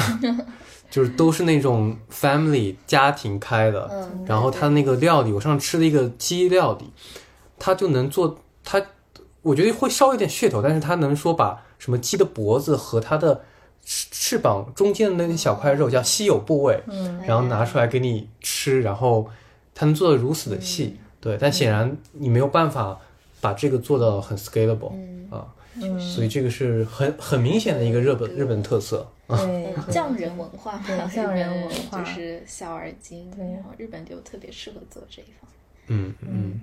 [0.90, 6.90] 就是都是那种 family 家庭开的，嗯，然后他那个料理，我上次吃了一个鸡料理，
[7.58, 8.82] 他就能做，他
[9.42, 13.42] 我觉得会稍微有点噱头，但是他能说把什么鸡的脖子和它的。
[13.84, 19.28] 翅翅膀中间的那小块肉叫稀有部位，嗯，然后拿出来给你吃，然后
[19.74, 22.96] 它能做的如此的细，对，但显然你没有办法
[23.40, 24.92] 把这个做到很 scalable
[25.30, 25.48] 啊，
[25.98, 35.50] 所以这个是很很明显的一个日本日本特色， 对，匠人文化嘛，匠人文化就是小而精，对，然后日本就特别适合做这一方，
[35.88, 36.60] 嗯嗯，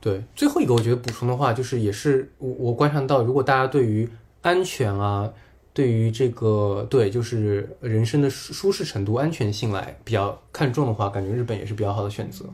[0.00, 4.08] 对，最后一个我觉得补充的话，就是也是我我观察到，如果大家对于
[4.40, 5.30] 安全啊。
[5.74, 12.44] 对于这个，对，就是人生的舒舒适程度、安全性来比较看重的话，感觉日本也是比较好的选择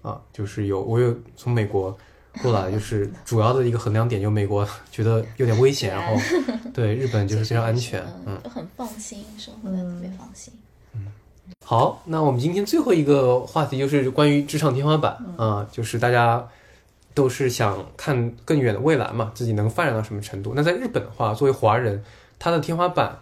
[0.00, 0.18] 啊。
[0.32, 1.94] 就是有我有从美国
[2.42, 6.18] 过来，就是主要的一个衡量点，就美国觉得有点危险，然后
[6.72, 10.50] 对日本就是非常安全，嗯，很放心，生活的特别放心。
[10.94, 11.08] 嗯，
[11.62, 16.48] 好，那我们今天最后一个话题就是关于职场天花板啊，就是大家
[17.12, 20.54] 都是想看更远的未来嘛，自己能发展到什么程度？
[20.56, 22.02] 那在日本的话，作为华人。
[22.42, 23.16] 它的天花板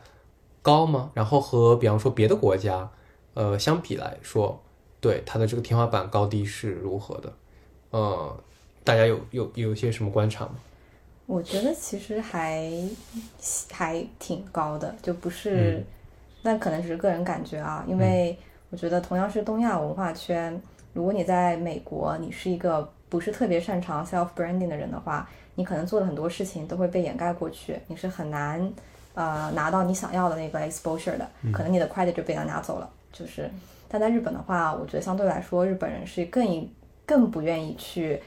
[0.63, 1.11] 高吗？
[1.13, 2.89] 然后和比方说别的国家，
[3.35, 4.59] 呃，相比来说，
[4.99, 7.31] 对它的这个天花板高低是如何的？
[7.91, 8.35] 呃，
[8.83, 10.55] 大家有有有一些什么观察吗？
[11.27, 12.73] 我觉得其实还
[13.71, 15.85] 还挺高的，就不是，嗯
[16.43, 18.35] 但可能只是个人感觉啊，因为
[18.71, 20.59] 我觉得同样是东亚文化圈，
[20.95, 28.73] 如果你在美国，你是一个不是特别擅长 self branding 的人的话，你可能做的很多事情都会被掩盖过去，你是很难
[29.15, 33.51] 呃拿到你想要的那个 exposure 的，可能你的 credit 就被他拿走了，就是。
[33.89, 36.69] 但在日本的话，我觉得相对来说，日本人是更
[37.05, 38.23] 更不愿意去，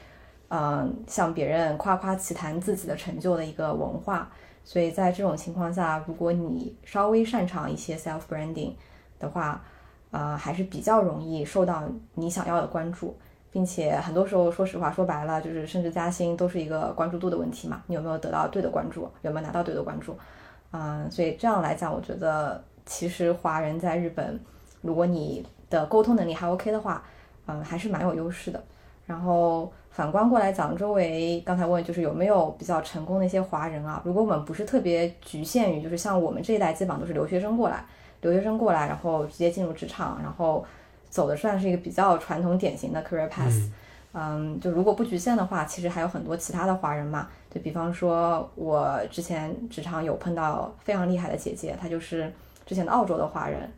[0.48, 4.30] 嗯、向别人夸夸其谈自己的成就的一个文化。
[4.62, 8.72] 所以在这种情况下，如果你稍微擅长一些 self branding
[9.18, 9.62] 的话，
[10.10, 11.82] 呃，还是比较容易受到
[12.14, 13.16] 你想要的关注，
[13.50, 20.16] 并且很多时候，说实话，说白了，就是升职加薪都是一个关注度的问题嘛，你有没有得到对的关注，有没有拿到对的关注，
[20.76, 24.40] 嗯、所以这样来讲，我觉得其实华人在日本，
[24.82, 27.00] 如果你的沟通能力还 OK 的话，
[27.46, 28.60] 嗯、还是蛮有优势的。
[29.06, 34.02] 然后反观过来讲，周围刚才问就是有没有比较成功的一些华人啊？
[34.04, 37.84] 如果我们不是特别局限于，就是像我们这一代基本上都是留学生过来，
[38.22, 40.64] 留学生过来，然后直接进入职场，然后
[41.08, 43.70] 走的算是一个比较传统典型的 career path。
[44.14, 47.28] 嗯就如果不局限的话，其实还有很多其他的华人嘛。
[47.50, 52.32] 就比方说，我之前职场有碰到非常厉害的姐姐，她就是
[52.64, 53.68] 之前的澳洲的华人，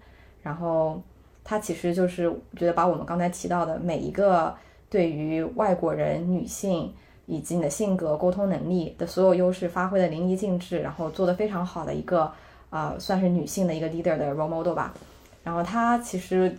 [0.42, 1.02] 然后
[1.42, 4.54] 她其实就是觉得把我们刚才提到的每一个
[4.88, 6.94] 对于外国人、女性
[7.26, 12.30] 以及你的性格、沟通能力的所有优势发挥的淋漓尽致，然后做得非常好的一个
[12.70, 14.94] 呃，算是女性的一个 leader 的 role model 吧。
[15.42, 16.56] 然后她其实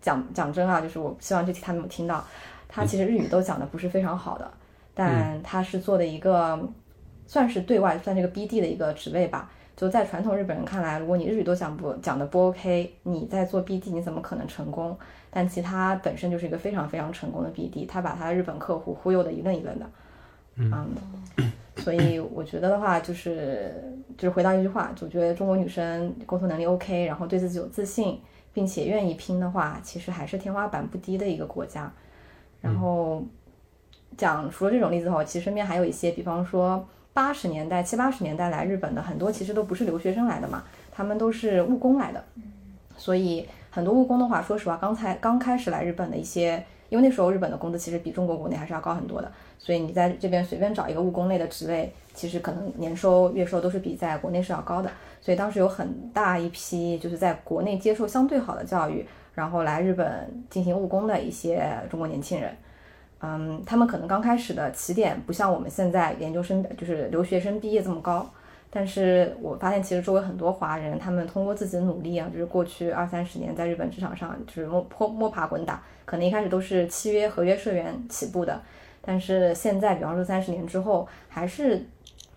[0.00, 2.22] 讲讲真啊，就是我希望这期他们听到，
[2.68, 4.48] 她其实日语都讲的不是非常好的，
[4.94, 6.60] 但他是做的一个
[7.26, 9.50] 算是对外算这个 BD 的一个职位吧。
[9.74, 14.96] 就在传统日本人看来，如果你日语都讲不讲的不 OK，你在做 BD 你怎么可能成功？
[15.30, 19.86] 但其他本身就是一个非常非常成功的 BD，他把他的日本客户忽悠的一愣一愣的，
[20.56, 20.88] 嗯，
[21.76, 23.72] 所以我觉得的话，就是
[24.16, 28.20] 就是回到一句话，就觉得中国女生沟通能力 OK，然后对自己有自信，
[28.52, 31.92] 并且愿意拼的话，其实还是天花板不低的一个国家。
[32.60, 33.22] 然后
[34.16, 42.24] 讲除了这种例子的话，其实身边还有一些，比方说八十年代、七八十年代来日本的很多，其实都不是留学生来的嘛，他们都是务工来的。
[42.96, 54.90] 所以很多务工的话，说实话，刚才刚开始来日本的一些，因为那时候日本的工资其实比中国国内还是要高很多的，所以你在这边随便找一个务工类的职位，其实可能年收、月收都是比在国内是要高的。
[55.20, 59.06] 所以当时有很大一批就是在国内接受相对好的教育，
[59.38, 62.50] 然后来日本进行务工的一些中国年轻人。
[63.20, 68.28] 嗯，他们可能刚开始的起点不像我们现在研究生就是留学生毕业这么高，
[68.68, 78.60] 但是我发现其实周围很多华人，他们通过自己的努力啊，就是过去二三十年在日本职场上就是摸摸摸爬滚打，可能一开始都是契约合约社员起步的，
[79.00, 81.86] 但是现在比方说三十年之后，还是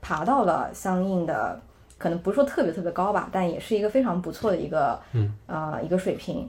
[0.02, 1.60] 爬到了相应的，
[1.98, 6.48] 可能不是说特别特别高吧，但也是一个非常不错的一个嗯呃一个水平。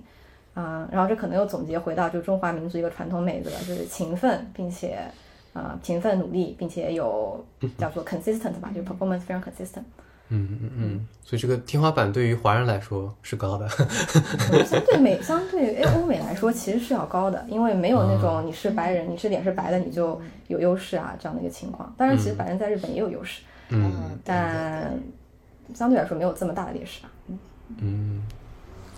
[0.54, 4.98] 嗯，然后这可能又总结回到就中华民族一个传统美德，就是勤奋，并且
[5.54, 7.44] 呃勤奋努力，并且有
[7.78, 9.84] 叫做 consistent 吧，就是 performance 非常 consistent。
[10.34, 13.68] 嗯嗯嗯，所以这个天花板对于华人来说是高的。
[14.64, 21.92] 相对美相对哎欧美来说其实是要高的，因为没有那种你是白人，你是脸是白的你就有优势啊这样的一个情况。
[21.98, 24.98] 当然，其实白人在日本也有优势，嗯但
[25.74, 27.10] 相对来说没有这么大的劣势吧。
[27.76, 28.22] 嗯，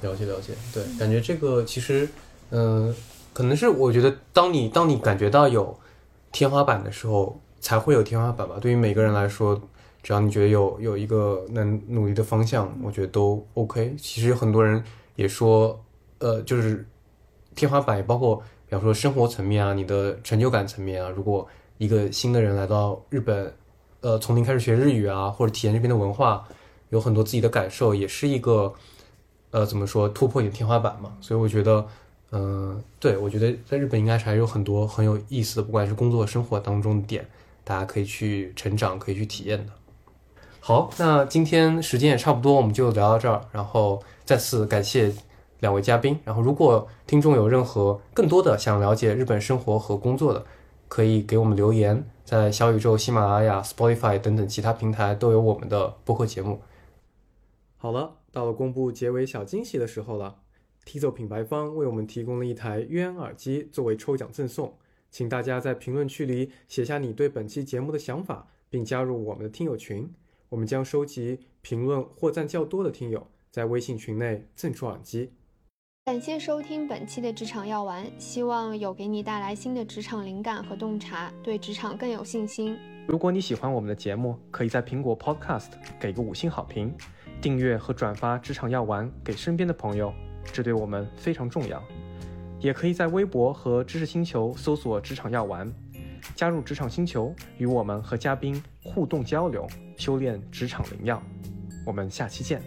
[0.05, 2.07] 了解了解，对，感觉这个其实，
[2.51, 2.95] 嗯、
[3.33, 5.77] 可能是我觉得当你当你感觉到有
[6.31, 8.57] 天花板的时候，才会有天花板吧。
[8.61, 9.59] 对于每个人来说，
[10.03, 13.97] 只要你觉得有有一个能努力的方向，我觉得都 OK。
[13.99, 14.85] 其实有很多人
[15.17, 15.83] 也说，
[16.19, 16.87] 呃，就是
[17.55, 18.37] 天花板也包括，
[18.69, 21.11] 比方说生活层面啊，你的成就感层面啊。
[21.17, 21.49] 如果
[21.79, 23.53] 一个新的人来到日本，
[24.03, 26.47] 呃，从零开始学日语啊，或者体验这边的文化，
[26.91, 28.75] 有很多自己的感受，也是一个，
[29.55, 31.13] 呃，怎么说突破你的天花板嘛。
[31.21, 31.87] 所以我觉得，
[32.33, 37.25] 嗯、对我觉得在日本应该是还有很多很有意思的，不管是工作生活当中的点，
[37.63, 39.73] 大家可以去成长，可以去体验的。
[40.59, 43.41] 好，那今天时间也差不多，我们就聊到这儿。
[43.53, 45.15] 然后再次感谢
[45.61, 46.19] 两位嘉宾。
[46.25, 50.45] 然后，如果听众有任何更多的想了解日本生活和工作的，
[50.89, 56.61] 可以给我们留言，在小宇宙、喜马拉雅、Spotify 等等其他平台都有我们的播客节目。
[57.77, 60.41] 好了，到了公布结尾小惊喜的时候了。
[60.85, 64.77] Tizo 品牌方为我们提供了一台冤耳机作为抽奖赠送，
[65.11, 70.13] 请大家在评论区里写下你对本期节目的想法，并加入我们的听友群。
[70.49, 75.31] 我们将收集评论或赞较多的听友，在微信群内赠出耳机。
[76.05, 82.77] 感谢收听本期的职场药丸，希望有给你带来新的职场灵感和洞察，对职场更有信心。
[83.09, 86.95] 如果你喜欢我们的节目，可以在苹果 Podcast 给个五星好评，
[87.45, 90.11] 订阅和转发职场药丸给身边的朋友，
[90.51, 91.79] 这对我们非常重要。
[92.59, 95.71] 也可以在微博和知识星球搜索“职场药丸”，
[96.35, 99.69] 加入职场星球，与我们和嘉宾互动交流，
[99.99, 101.23] 修炼职场灵药。
[101.85, 102.63] 我们下期见。